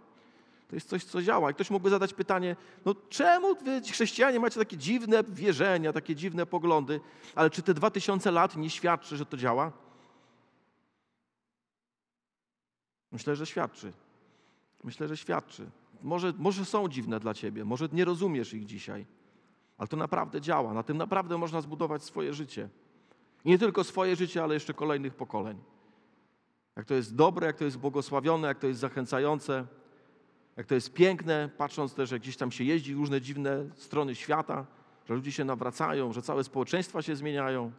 [0.70, 1.52] To jest coś, co działa.
[1.52, 2.56] I ktoś mógłby zadać pytanie,
[2.86, 7.00] no czemu wy chrześcijanie macie takie dziwne wierzenia, takie dziwne poglądy,
[7.36, 9.72] ale czy te dwa tysiące lat nie świadczy, że to działa?
[13.12, 13.94] Myślę, że świadczy.
[14.84, 15.70] Myślę, że świadczy.
[16.04, 19.06] Może, może są dziwne dla ciebie, może nie rozumiesz ich dzisiaj,
[19.78, 20.74] ale to naprawdę działa.
[20.74, 22.70] Na tym naprawdę można zbudować swoje życie.
[23.46, 25.58] I nie tylko swoje życie, ale jeszcze kolejnych pokoleń.
[26.76, 29.66] Jak to jest dobre, jak to jest błogosławione, jak to jest zachęcające,
[30.58, 34.66] jak to jest piękne, patrząc też, jak gdzieś tam się jeździ różne dziwne strony świata,
[35.06, 37.72] że ludzie się nawracają, że całe społeczeństwa się zmieniają,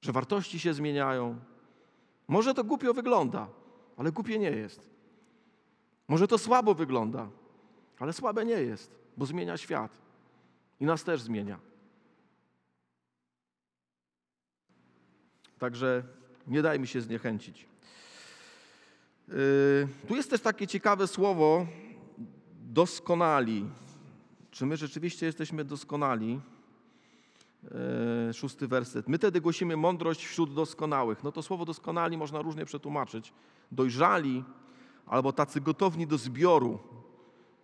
[0.00, 1.38] że wartości się zmieniają.
[2.28, 3.48] Może to głupio wygląda,
[3.96, 4.93] ale głupie nie jest.
[6.08, 7.28] Może to słabo wygląda,
[7.98, 9.98] ale słabe nie jest, bo zmienia świat
[10.80, 11.58] i nas też zmienia.
[15.58, 16.02] Także
[16.46, 17.66] nie dajmy się zniechęcić.
[19.28, 21.66] Yy, tu jest też takie ciekawe słowo
[22.62, 23.66] doskonali.
[24.50, 26.40] Czy my rzeczywiście jesteśmy doskonali?
[28.26, 29.08] Yy, szósty werset.
[29.08, 31.24] My tedy głosimy mądrość wśród doskonałych.
[31.24, 33.32] No to słowo doskonali można różnie przetłumaczyć.
[33.72, 34.44] Dojrzali,
[35.06, 36.78] albo tacy gotowni do zbioru,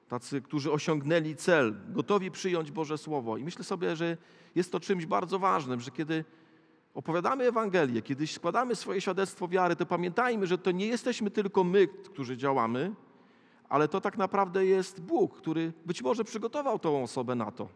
[0.08, 3.36] tacy, którzy osiągnęli cel, gotowi przyjąć Boże Słowo.
[3.36, 4.16] I myślę sobie, że
[4.54, 6.24] jest to czymś bardzo ważnym, że kiedy
[6.94, 11.88] opowiadamy Ewangelię, kiedy składamy swoje świadectwo wiary, to pamiętajmy, że to nie jesteśmy tylko my,
[11.88, 12.94] którzy działamy,
[13.68, 17.68] ale to tak naprawdę jest Bóg, który być może przygotował tą osobę na to,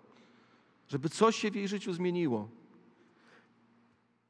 [0.88, 2.48] żeby coś się w jej życiu zmieniło.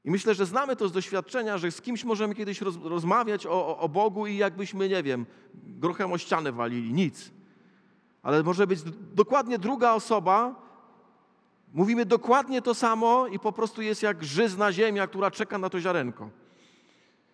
[0.05, 3.79] I myślę, że znamy to z doświadczenia, że z kimś możemy kiedyś roz, rozmawiać o,
[3.79, 7.31] o Bogu i jakbyśmy, nie wiem, grochem o ścianę walili, nic.
[8.23, 8.81] Ale może być
[9.14, 10.55] dokładnie druga osoba,
[11.75, 15.81] mówimy dokładnie to samo i po prostu jest jak żyzna ziemia, która czeka na to
[15.81, 16.31] ziarenko.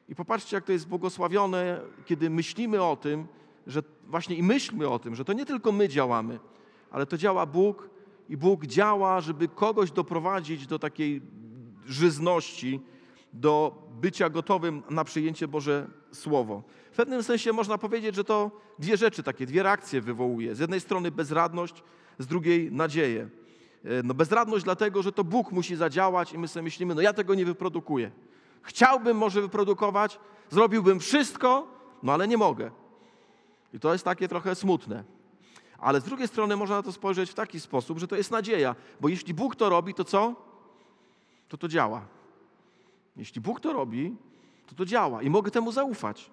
[0.09, 3.27] I popatrzcie, jak to jest błogosławione, kiedy myślimy o tym,
[3.67, 6.39] że właśnie i myślmy o tym, że to nie tylko my działamy,
[6.91, 7.91] ale to działa Bóg
[8.29, 11.23] i Bóg działa, żeby kogoś doprowadzić do takiej
[11.87, 12.81] żyzności,
[13.33, 16.63] do bycia gotowym na przyjęcie Boże Słowo.
[16.93, 20.55] W pewnym sensie można powiedzieć, że to dwie rzeczy takie, dwie reakcje wywołuje.
[20.55, 21.83] Z jednej strony bezradność,
[22.19, 23.29] z drugiej nadzieję.
[23.85, 27.13] E, no bezradność dlatego, że to Bóg musi zadziałać i my sobie myślimy, no ja
[27.13, 28.11] tego nie wyprodukuję.
[28.63, 30.19] Chciałbym może wyprodukować,
[30.51, 31.69] zrobiłbym wszystko,
[32.03, 32.71] no ale nie mogę.
[33.75, 35.05] I to jest takie trochę smutne.
[35.79, 38.77] Ale z drugiej strony można na to spojrzeć w taki sposób, że to jest nadzieja,
[39.01, 40.50] bo jeśli Bóg to robi, to co?
[41.51, 42.07] To to działa.
[43.17, 44.17] Jeśli Bóg to robi,
[44.67, 46.31] to to działa i mogę temu zaufać.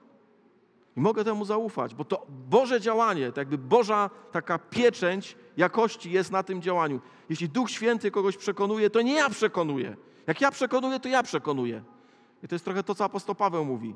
[0.97, 6.31] I mogę temu zaufać, bo to Boże działanie, tak jakby Boża taka pieczęć jakości jest
[6.31, 7.01] na tym działaniu.
[7.29, 9.97] Jeśli Duch Święty kogoś przekonuje, to nie ja przekonuję.
[10.27, 11.83] Jak ja przekonuję, to ja przekonuję.
[12.43, 13.95] I to jest trochę to, co apostoł Paweł mówi.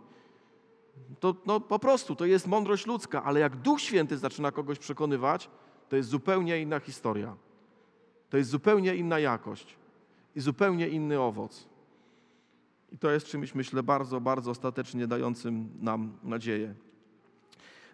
[1.20, 5.50] To no, po prostu to jest mądrość ludzka, ale jak Duch Święty zaczyna kogoś przekonywać,
[5.90, 7.36] to jest zupełnie inna historia.
[8.30, 9.81] To jest zupełnie inna jakość
[10.36, 11.68] i zupełnie inny owoc.
[12.92, 16.76] I to jest czymś, myślę, bardzo, bardzo ostatecznie dającym nam nadzieję.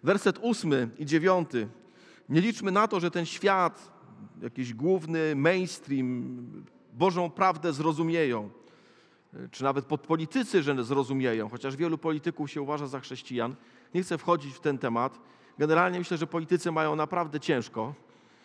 [0.02, 1.68] Werset ósmy i dziewiąty.
[2.28, 3.92] Nie liczmy na to, że ten świat,
[4.42, 6.36] jakiś główny mainstream,
[6.92, 8.50] Bożą prawdę zrozumieją.
[9.50, 13.54] Czy nawet podpolitycy, że zrozumieją, chociaż wielu polityków się uważa za chrześcijan.
[13.94, 15.20] Nie chcę wchodzić w ten temat.
[15.58, 17.94] Generalnie myślę, że politycy mają naprawdę ciężko.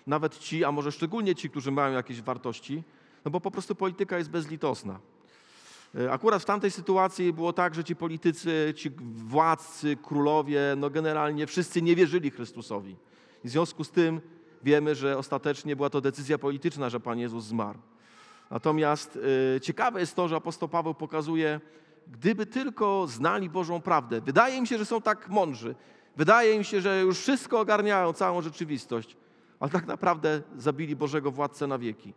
[0.08, 2.84] Nawet ci, a może szczególnie ci, którzy mają jakieś wartości,
[3.26, 5.00] no bo po prostu polityka jest bezlitosna.
[5.96, 11.48] E, Akurat w tamtej sytuacji było tak, że ci politycy, ci władcy, królowie, no generalnie
[11.48, 12.96] wszyscy nie wierzyli Chrystusowi.
[13.44, 14.22] W związku z tym
[14.64, 17.80] wiemy, że ostatecznie była to decyzja polityczna, że Pan Jezus zmarł.
[18.52, 19.20] Natomiast
[19.56, 21.62] e, ciekawe jest to, że apostoł Paweł pokazuje,
[22.08, 24.22] gdyby tylko znali Bożą prawdę.
[24.22, 25.76] Wydaje im się, że są tak mądrzy.
[26.18, 29.18] Wydaje im się, że już wszystko ogarniają, całą rzeczywistość,
[29.60, 32.14] ale tak naprawdę zabili Bożego władcę na wieki.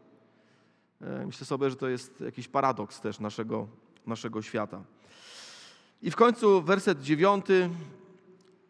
[1.01, 3.67] E, Myślę sobie, że to jest jakiś paradoks też naszego,
[4.07, 4.83] naszego świata.
[6.03, 7.71] I w końcu werset dziewiąty.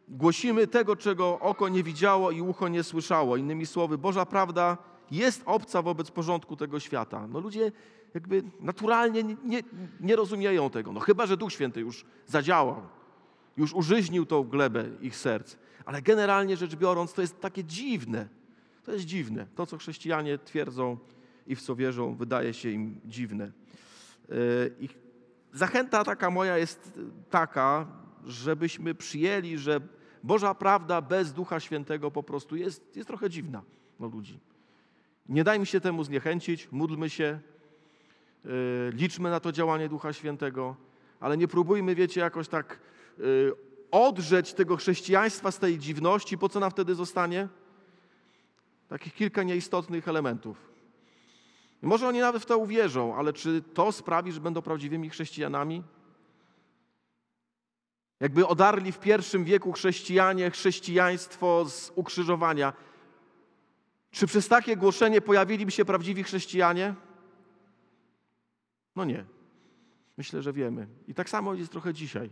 [0.08, 3.36] Głosimy tego, czego oko nie widziało i ucho nie słyszało.
[3.36, 4.78] Innymi słowy, Boża prawda
[5.10, 7.26] jest obca wobec porządku tego świata.
[7.26, 7.72] No ludzie
[8.14, 9.62] jakby naturalnie nie,
[10.00, 10.92] nie, rozumieją tego.
[10.92, 12.82] No chyba, że Duch Święty już zadziałał,
[13.56, 15.56] już użyźnił tą glebę ich serc.
[15.84, 18.28] Ale generalnie rzecz biorąc, to jest takie dziwne.
[18.84, 19.46] To jest dziwne.
[19.54, 20.96] To, co chrześcijanie twierdzą
[21.46, 23.52] i w co wierzą, wydaje się im dziwne.
[24.28, 24.36] Yy,
[24.80, 24.88] I
[25.52, 27.86] zachęta taka moja jest taka,
[28.24, 29.80] żebyśmy przyjęli, że
[30.22, 33.62] Boża prawda bez Ducha Świętego po prostu jest, jest trochę dziwna
[33.98, 34.40] dla ludzi.
[35.28, 37.40] Nie dajmy się temu zniechęcić, módlmy się,
[38.44, 38.50] yy,
[38.92, 40.76] liczmy na to działanie Ducha Świętego,
[41.20, 42.80] ale nie próbujmy, wiecie, jakoś tak
[43.18, 43.54] yy,
[43.90, 46.38] odrzeć tego chrześcijaństwa z tej dziwności.
[46.38, 47.48] Po co nam wtedy zostanie?
[48.88, 50.75] Takich kilka nieistotnych elementów.
[51.82, 55.82] Może oni nawet w to uwierzą, ale czy to sprawi, że będą prawdziwymi chrześcijanami?
[58.20, 62.72] Jakby odarli w pierwszym wieku chrześcijanie chrześcijaństwo z ukrzyżowania.
[64.10, 66.94] Czy przez takie głoszenie pojawiliby się prawdziwi chrześcijanie?
[68.96, 69.24] No nie.
[70.16, 70.86] Myślę, że wiemy.
[71.08, 72.30] I tak samo jest trochę dzisiaj.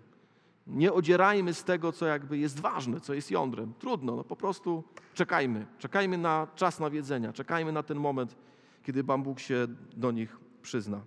[0.66, 3.74] Nie odzierajmy z tego, co jakby jest ważne, co jest jądrem.
[3.78, 5.66] Trudno, no po prostu czekajmy.
[5.78, 8.37] Czekajmy na czas nawiedzenia, czekajmy na ten moment,
[8.85, 9.66] kiedy Pan Bóg się
[9.97, 11.01] do nich przyzna.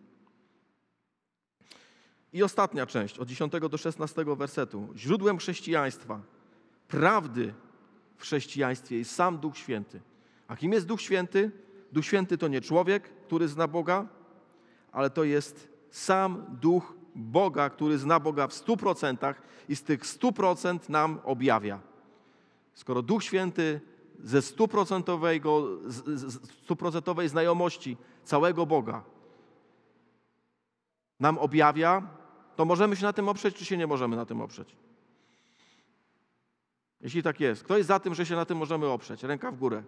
[2.33, 4.87] I ostatnia część, od 10 do 16 wersetu.
[4.95, 6.21] Źródłem chrześcijaństwa,
[6.87, 7.53] prawdy
[8.17, 10.01] w chrześcijaństwie jest sam Duch Święty.
[10.47, 11.51] A kim jest Duch Święty?
[11.91, 14.07] Duch Święty to nie człowiek, który zna Boga,
[14.91, 20.05] ale to jest sam Duch Boga, który zna Boga w stu procentach i z tych
[20.05, 21.79] stu procent nam objawia.
[22.73, 23.81] Skoro Duch Święty
[24.19, 29.03] ze stuprocentowej znajomości całego Boga
[31.19, 32.01] nam objawia,
[32.55, 34.75] to możemy się na tym oprzeć, czy się nie możemy na tym oprzeć?
[37.01, 39.23] Jeśli tak jest, kto jest za tym, że się na tym możemy oprzeć?
[39.23, 39.83] Ręka w górę.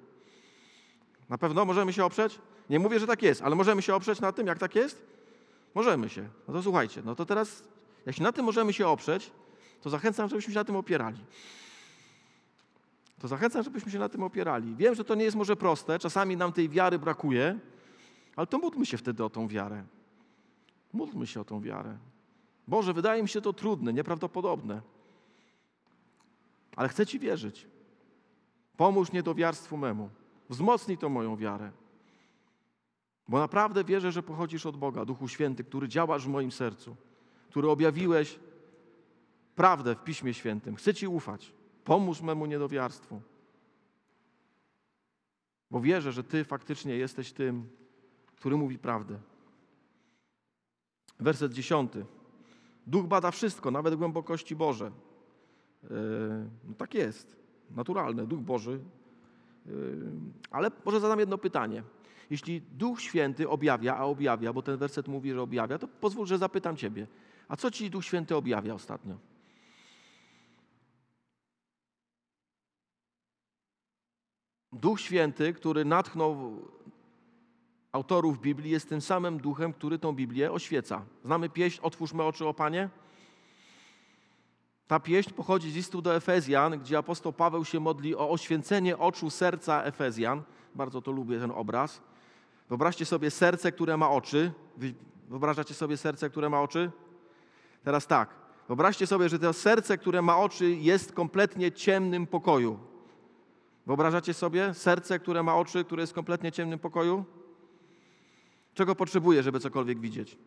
[1.29, 2.39] Na pewno możemy się oprzeć?
[2.69, 5.05] Nie mówię, że tak jest, ale możemy się oprzeć na tym, jak tak jest?
[5.75, 6.29] Możemy się.
[6.47, 7.63] No to słuchajcie, no to teraz,
[8.05, 9.31] jeśli na tym możemy się oprzeć,
[9.81, 11.19] to zachęcam, żebyśmy się na tym opierali.
[13.19, 14.75] To zachęcam, żebyśmy się na tym opierali.
[14.75, 17.59] Wiem, że to nie jest może proste, czasami nam tej wiary brakuje,
[18.35, 19.83] ale to módlmy się wtedy o tą wiarę.
[20.93, 21.97] Módlmy się o tą wiarę.
[22.67, 24.81] Boże, wydaje mi się to trudne, nieprawdopodobne,
[26.75, 27.67] ale chcę Ci wierzyć.
[28.77, 30.09] Pomóż niedowiarstwu memu.
[30.49, 31.71] Wzmocnij to moją wiarę.
[33.27, 36.95] Bo naprawdę wierzę, że pochodzisz od Boga, Duchu Święty, który działasz w moim sercu,
[37.49, 38.39] który objawiłeś
[39.55, 40.75] prawdę w Piśmie Świętym.
[40.75, 41.58] Chcę Ci ufać.
[41.89, 43.21] Pomóż memu niedowiarstwu.
[45.71, 47.69] Bo wierzę, że Ty faktycznie jesteś tym,
[48.35, 49.19] który mówi prawdę.
[51.19, 52.05] Werset dziesiąty.
[52.87, 54.91] Duch bada wszystko, nawet głębokości Boże.
[55.83, 55.89] Yy,
[56.67, 57.35] No tak jest.
[57.71, 58.27] Naturalne.
[58.27, 58.79] Duch Boży.
[59.65, 59.73] Yy,
[60.51, 61.83] Ale może zadam jedno pytanie.
[62.29, 66.37] Jeśli Duch Święty objawia, a objawia, bo ten werset mówi, że objawia, to pozwól, że
[66.37, 67.07] zapytam Ciebie.
[67.47, 69.28] A co Ci Duch Święty objawia ostatnio?
[74.73, 76.57] Duch Święty, który natchnął
[77.91, 81.01] autorów Biblii, jest tym samym duchem, który tą Biblię oświeca.
[81.23, 82.89] Znamy pieśń Otwórzmy oczy, o Panie?
[84.87, 89.29] Ta pieśń pochodzi z listu do Efezjan, gdzie apostoł Paweł się modli o oświęcenie oczu
[89.29, 90.43] serca Efezjan.
[90.75, 92.01] Bardzo to lubię ten obraz.
[92.69, 94.51] Wyobraźcie sobie serce, które ma oczy.
[94.77, 94.93] Wy
[95.29, 96.91] Wyobrażacie sobie serce, które ma oczy?
[97.83, 98.29] Teraz tak.
[98.67, 102.79] Wyobraźcie sobie, że to serce, które ma oczy, jest kompletnie ciemnym pokoju.
[103.89, 107.25] Wyobrażacie sobie serce, które ma oczy, które jest w kompletnie ciemnym pokoju?
[108.73, 110.37] Czego potrzebuje, żeby cokolwiek widzieć?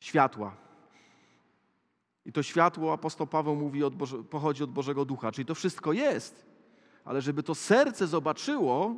[0.00, 0.56] Światła.
[2.26, 5.32] I to światło, apostoł Paweł mówi, od Boże, pochodzi od Bożego Ducha.
[5.32, 6.46] Czyli to wszystko jest,
[7.04, 8.96] ale żeby to serce zobaczyło,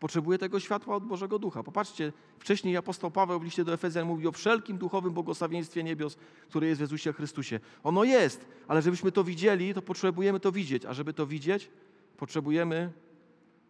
[0.00, 1.62] potrzebuje tego światła od Bożego Ducha.
[1.62, 6.16] Popatrzcie, wcześniej apostoł Paweł w liście do Efezjan mówi o wszelkim duchowym błogosławieństwie niebios,
[6.48, 7.60] które jest w Jezusie Chrystusie.
[7.82, 10.84] Ono jest, ale żebyśmy to widzieli, to potrzebujemy to widzieć.
[10.84, 11.70] A żeby to widzieć,
[12.16, 12.92] potrzebujemy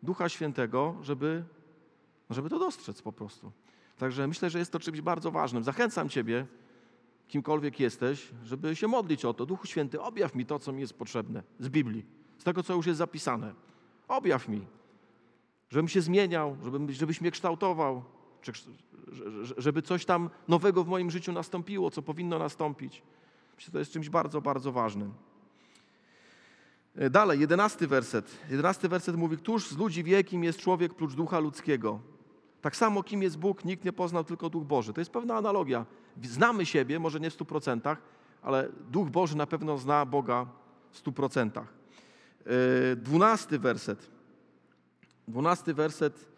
[0.03, 1.45] Ducha Świętego, żeby,
[2.31, 3.53] żeby to dostrzec po prostu.
[3.99, 5.65] Także myślę, że jest to czymś bardzo ważnym.
[5.65, 6.47] Zachęcam Ciebie,
[7.29, 9.47] kimkolwiek jesteś, żeby się modlić o to.
[9.47, 12.05] Duchu Święty, objaw mi to, co mi jest potrzebne z Biblii,
[12.39, 13.55] z tego, co już jest zapisane.
[14.09, 14.67] Objaw mi,
[15.71, 18.03] żebym się zmieniał, żebym, żebyś mnie kształtował,
[18.43, 18.53] czy,
[19.59, 23.03] żeby coś tam nowego w moim życiu nastąpiło, co powinno nastąpić.
[23.57, 25.13] Myślę, że to jest czymś bardzo, bardzo ważnym.
[26.97, 28.39] E, dalej, jedenasty werset.
[28.51, 32.01] Jedenasty werset mówi, któż z ludzi wielkim jest człowiek prócz ducha ludzkiego?
[32.61, 34.93] Tak samo, kim jest Bóg, nikt nie poznał, tylko Duch Boży.
[34.93, 35.87] To jest pewna analogia.
[36.23, 38.03] Znamy siebie, może nie w stu procentach,
[38.43, 40.47] ale Duch Boży na pewno zna Boga
[40.91, 41.67] w stu procentach.
[42.47, 44.18] E, dwunasty werset.
[45.29, 46.29] Dwunasty werset.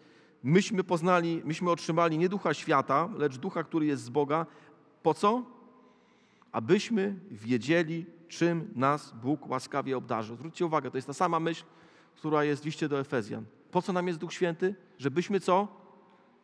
[0.42, 4.46] Myśmy poznali, myśmy otrzymali nie ducha świata, lecz ducha, który jest z Boga.
[5.02, 5.44] Po co?
[6.52, 10.36] Abyśmy wiedzieli, czym nas Bóg łaskawie obdarzył.
[10.36, 11.64] Zwróćcie uwagę, to jest ta sama myśl,
[12.16, 13.44] która jest w liście do Efezjan.
[13.70, 14.74] Po co nam jest Duch Święty?
[14.98, 15.68] Żebyśmy co?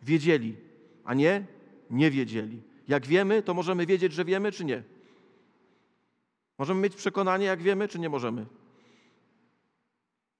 [0.02, 0.56] Wiedzieli,
[1.04, 1.56] a nie
[1.90, 2.62] nie wiedzieli.
[2.88, 4.82] Jak wiemy, to możemy wiedzieć, że wiemy, czy nie.
[6.58, 8.46] Możemy mieć przekonanie, jak wiemy, czy nie możemy.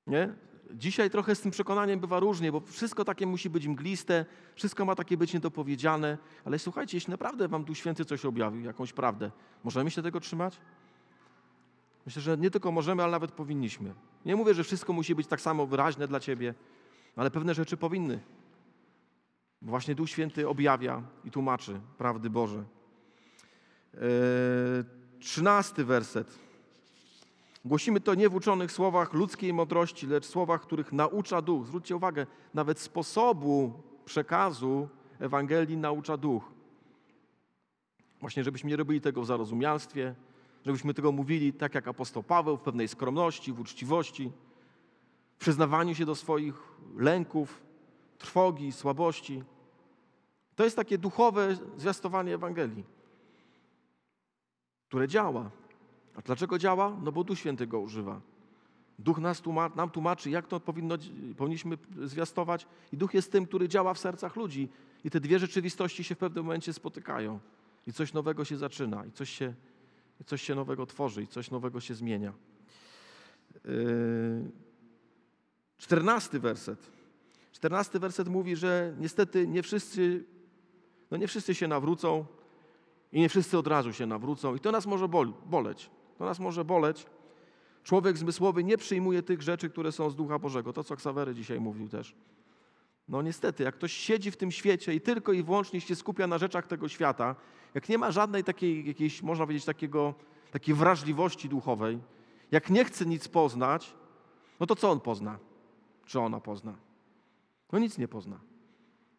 [0.06, 0.34] Nie?
[0.74, 4.94] Dzisiaj trochę z tym przekonaniem bywa różnie, bo wszystko takie musi być mgliste, wszystko ma
[4.94, 6.18] takie być niedopowiedziane.
[6.44, 9.30] Ale słuchajcie, jeśli naprawdę Wam Duch Święty coś objawił, jakąś prawdę,
[9.64, 10.60] możemy się tego trzymać?
[12.06, 13.94] Myślę, że nie tylko możemy, ale nawet powinniśmy.
[14.24, 16.54] Nie mówię, że wszystko musi być tak samo wyraźne dla Ciebie,
[17.16, 18.20] ale pewne rzeczy powinny.
[19.62, 22.64] Bo właśnie Duch Święty objawia i tłumaczy prawdy Boże.
[23.94, 24.00] Eee,
[25.20, 26.45] trzynasty werset.
[27.66, 31.66] Głosimy to nie w uczonych słowach ludzkiej mądrości, lecz słowach, których naucza Duch.
[31.66, 33.72] Zwróćcie uwagę, nawet sposobu
[34.04, 34.88] przekazu
[35.18, 36.44] Ewangelii naucza Duch.
[38.20, 40.14] Właśnie, żebyśmy nie robili tego w zarozumialstwie,
[40.66, 44.32] żebyśmy tego mówili tak jak apostoł Paweł, w pewnej skromności, w uczciwości,
[45.36, 46.54] w przyznawaniu się do swoich
[46.96, 47.62] lęków,
[48.18, 49.42] trwogi, słabości.
[50.56, 52.84] To jest takie duchowe zwiastowanie Ewangelii,
[54.88, 55.50] które działa.
[56.16, 56.96] A dlaczego działa?
[57.02, 58.20] No bo Duch Święty go używa.
[58.98, 60.98] Duch nas tłumaczy, nam tłumaczy, jak to powinno,
[61.36, 64.68] powinniśmy zwiastować, i Duch jest tym, który działa w sercach ludzi.
[65.04, 67.40] I te dwie rzeczywistości się w pewnym momencie spotykają,
[67.86, 69.54] i coś nowego się zaczyna, i coś się
[70.26, 72.32] coś się nowego tworzy, i coś nowego się zmienia.
[73.64, 74.50] Yy,
[75.78, 76.90] czternasty werset.
[77.52, 80.24] Czternasty werset mówi, że niestety nie wszyscy,
[81.10, 82.26] no nie wszyscy się nawrócą
[83.12, 84.54] i nie wszyscy od razu się nawrócą.
[84.54, 85.08] I to nas może
[85.46, 85.90] boleć.
[86.18, 87.06] To nas może boleć.
[87.84, 90.72] Człowiek zmysłowy nie przyjmuje tych rzeczy, które są z Ducha Bożego.
[90.72, 92.14] To, co Ksawery dzisiaj mówił też.
[93.08, 96.38] No niestety, jak ktoś siedzi w tym świecie i tylko i wyłącznie się skupia na
[96.38, 97.36] rzeczach tego świata,
[97.74, 100.14] jak nie ma żadnej takiej, jakiejś, można powiedzieć, takiego,
[100.50, 101.98] takiej wrażliwości duchowej,
[102.50, 103.94] jak nie chce nic poznać,
[104.60, 105.38] no to co on pozna?
[106.06, 106.74] Czy ona pozna?
[107.72, 108.40] No nic nie pozna.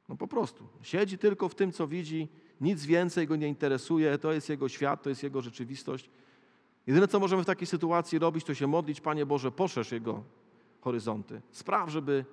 [0.09, 0.67] No po prostu.
[0.81, 2.27] Siedzi tylko w tym, co widzi,
[2.61, 6.09] nic więcej go nie interesuje, to jest jego świat, to jest jego rzeczywistość.
[6.87, 10.23] Jedyne, co możemy w takiej sytuacji robić, to się modlić, Panie Boże, poszerz jego
[10.81, 11.41] horyzonty.
[11.51, 12.25] Spraw, żeby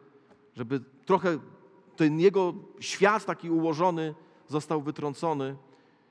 [0.56, 1.38] żeby trochę
[1.96, 4.14] ten jego świat taki ułożony
[4.48, 5.56] został wytrącony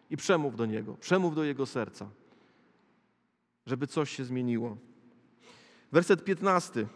[0.10, 2.10] i przemów do niego, przemów do jego serca,
[3.66, 4.78] żeby coś się zmieniło.
[5.92, 6.88] Werset 15.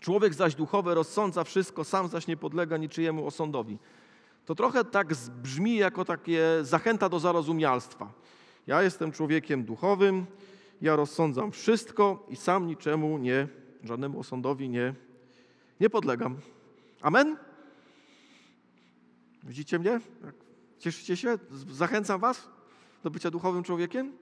[0.00, 3.78] Człowiek zaś duchowy rozsądza wszystko, sam zaś nie podlega niczyjemu osądowi.
[4.44, 8.12] To trochę tak brzmi jako takie zachęta do zarozumialstwa.
[8.68, 10.26] Ja jestem człowiekiem duchowym,
[10.80, 13.48] ja rozsądzam wszystko i sam niczemu nie,
[13.84, 14.94] żadnemu osądowi nie
[15.80, 16.36] nie podlegam.
[17.02, 17.36] Amen?
[19.44, 20.00] Widzicie mnie?
[20.78, 21.38] Cieszycie się?
[21.70, 22.48] Zachęcam Was
[23.02, 24.12] do bycia duchowym człowiekiem?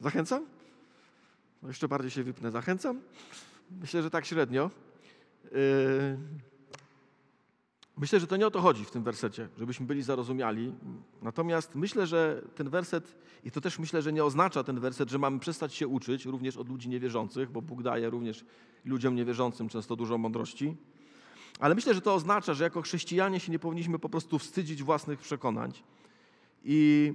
[0.00, 0.46] Zachęcam?
[1.62, 2.50] No jeszcze bardziej się wypnę.
[2.50, 3.00] Zachęcam?
[3.80, 4.70] Myślę, że tak średnio.
[5.44, 6.18] Yy,
[7.96, 10.72] myślę, że to nie o to chodzi w tym wersecie, żebyśmy byli zarozumiali.
[11.22, 13.14] Natomiast myślę, że ten werset,
[13.44, 16.56] i to też myślę, że nie oznacza ten werset, że mamy przestać się uczyć również
[16.56, 18.44] od ludzi niewierzących, bo Bóg daje również
[18.84, 20.76] ludziom niewierzącym często dużo mądrości.
[21.58, 25.18] Ale myślę, że to oznacza, że jako chrześcijanie się nie powinniśmy po prostu wstydzić własnych
[25.18, 25.72] przekonań
[26.64, 27.12] i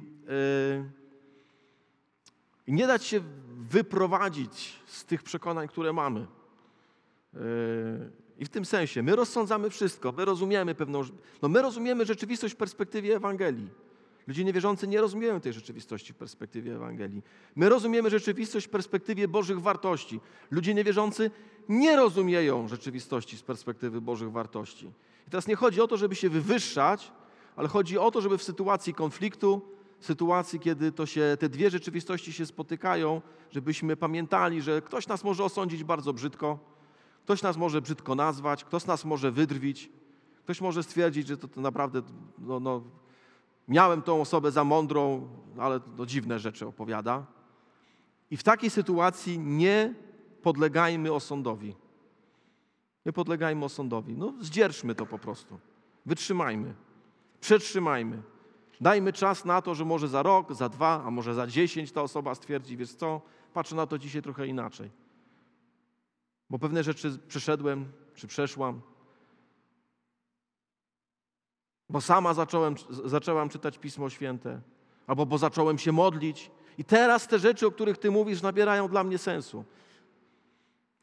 [2.68, 3.22] yy, nie dać się
[3.70, 6.28] wyprowadzić z tych przekonań, które mamy.
[7.34, 7.40] Yy,
[8.40, 11.02] I w tym sensie my rozsądzamy wszystko, my rozumiemy pewną,
[11.42, 13.70] no my rozumiemy rzeczywistość w perspektywie Ewangelii.
[14.28, 17.22] Ludzie niewierzący nie rozumieją tej rzeczywistości w perspektywie Ewangelii.
[17.56, 20.20] My rozumiemy rzeczywistość w perspektywie Bożych wartości.
[20.52, 21.32] Ludzie niewierzący
[21.70, 24.92] nie rozumieją rzeczywistości z perspektywy Bożych wartości.
[25.28, 27.12] I teraz nie chodzi o to, żeby się wywyższać,
[27.56, 29.62] ale chodzi o to, żeby w sytuacji konfliktu,
[30.00, 33.22] sytuacji, kiedy to się, te dwie rzeczywistości się spotykają,
[33.52, 36.79] żebyśmy pamiętali, że ktoś nas może osądzić bardzo brzydko,
[37.30, 39.90] ktoś nas może brzydko nazwać, ktoś nas może wydrwić,
[40.44, 42.02] Ktoś może stwierdzić, że to, to naprawdę,
[42.40, 42.84] no, no,
[43.68, 45.28] miałem tą osobę za mądrą,
[45.58, 47.26] ale to dziwne rzeczy opowiada.
[48.32, 49.94] I w takiej sytuacji nie
[50.42, 51.76] podlegajmy osądowi.
[53.06, 54.18] Nie podlegajmy osądowi.
[54.18, 55.60] No, zdzierżmy to po prostu.
[56.06, 56.74] Wytrzymajmy.
[57.42, 58.22] Przetrzymajmy.
[58.82, 62.02] Dajmy czas na to, że może za rok, za dwa, a może za dziesięć ta
[62.02, 63.22] osoba stwierdzi, wiesz co,
[63.54, 64.90] patrzę na to dzisiaj trochę inaczej.
[66.50, 68.82] Bo pewne rzeczy przeszedłem, czy przeszłam.
[71.90, 72.76] Bo sama zacząłem,
[73.06, 74.62] zaczęłam czytać Pismo Święte,
[75.08, 76.52] albo bo zacząłem się modlić.
[76.78, 79.66] I teraz te rzeczy, o których Ty mówisz, nabierają dla mnie sensu.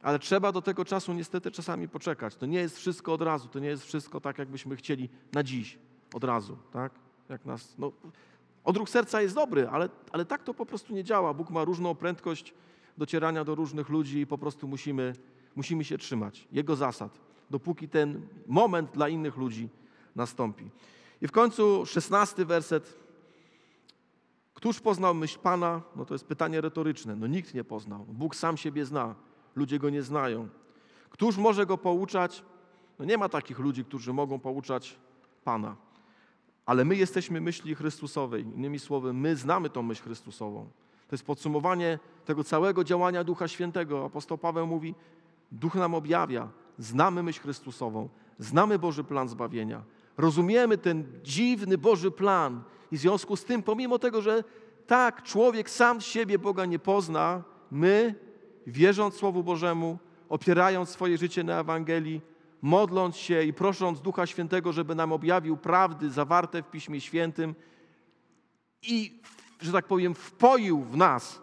[0.03, 2.37] Ale trzeba do tego czasu niestety czasami poczekać.
[2.37, 5.79] To nie jest wszystko od razu, to nie jest wszystko tak, jakbyśmy chcieli na dziś,
[6.15, 6.93] od razu, tak?
[7.29, 7.93] Jak nas, no,
[8.65, 11.35] odruch serca jest dobry, ale, ale tak to po prostu nie działa.
[11.35, 12.55] Bóg ma różną prędkość
[12.99, 15.13] docierania do różnych ludzi i po prostu musimy,
[15.57, 19.69] musimy się trzymać Jego zasad, dopóki ten moment dla innych ludzi
[20.17, 20.71] nastąpi.
[21.23, 22.97] I w końcu szesnasty werset.
[24.55, 25.83] Któż poznał myśl Pana?
[25.97, 27.17] No to jest pytanie retoryczne.
[27.17, 28.05] No nikt nie poznał.
[28.09, 29.15] Bóg sam siebie zna.
[29.57, 30.49] Ludzie go nie znają.
[31.11, 32.45] Któż może go pouczać?
[32.99, 34.99] No nie ma takich ludzi, którzy mogą pouczać
[35.45, 35.77] Pana.
[36.67, 38.43] Ale my jesteśmy myśli Chrystusowej.
[38.43, 40.69] Innymi słowy, my znamy tą myśl Chrystusową.
[41.09, 44.05] To jest podsumowanie tego całego działania Ducha Świętego.
[44.05, 44.95] Apostoł Paweł mówi,
[45.53, 49.83] Duch nam objawia, znamy myśl Chrystusową, znamy Boży plan zbawienia,
[50.17, 54.45] rozumiemy ten dziwny Boży plan i w związku z tym, pomimo tego, że
[54.87, 58.15] tak, człowiek sam siebie Boga nie pozna, my,
[58.67, 62.21] wierząc Słowu Bożemu, opierając swoje życie na Ewangelii,
[62.63, 67.55] modląc się i prosząc Ducha Świętego, żeby nam objawił prawdy zawarte w Piśmie Świętym
[68.83, 69.21] i,
[69.61, 71.43] że tak powiem, wpoił w nas,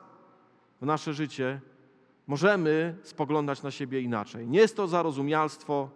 [0.82, 1.62] w nasze życie,
[2.28, 4.48] możemy spoglądać na siebie inaczej.
[4.48, 5.90] Nie jest to zarozumialstwo,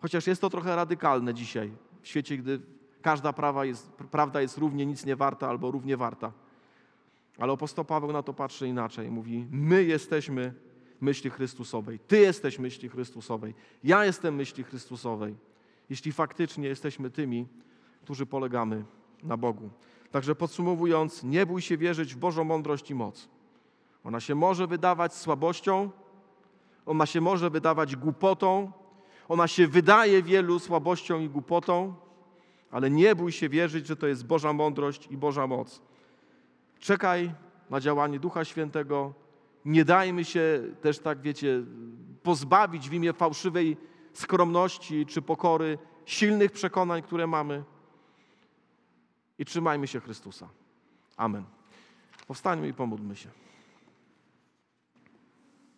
[0.00, 2.60] chociaż jest to trochę radykalne dzisiaj, w świecie, gdy
[3.02, 6.32] każda prawa jest, prawda jest równie nic nie warta albo równie warta.
[7.38, 9.10] Ale apostoł Paweł na to patrzy inaczej.
[9.10, 10.54] Mówi, my jesteśmy
[11.00, 11.98] myśli Chrystusowej.
[11.98, 13.54] Ty jesteś myśli Chrystusowej.
[13.84, 15.36] Ja jestem myśli Chrystusowej.
[15.90, 17.46] Jeśli faktycznie jesteśmy tymi,
[18.02, 18.84] którzy polegamy
[19.22, 19.70] na Bogu.
[20.10, 23.28] Także podsumowując, nie bój się wierzyć w Bożą mądrość i moc.
[24.04, 25.90] Ona się może wydawać słabością,
[26.86, 28.72] ona się może wydawać głupotą,
[29.28, 31.94] ona się wydaje wielu słabością i głupotą,
[32.70, 35.82] ale nie bój się wierzyć, że to jest Boża mądrość i Boża moc.
[36.78, 37.34] Czekaj
[37.70, 39.14] na działanie Ducha Świętego.
[39.64, 41.62] Nie dajmy się też tak, wiecie,
[42.22, 43.76] pozbawić w imię fałszywej
[44.12, 47.64] skromności czy pokory silnych przekonań, które mamy.
[49.38, 50.48] I trzymajmy się Chrystusa.
[51.16, 51.44] Amen.
[52.26, 53.30] Powstańmy i pomódlmy się.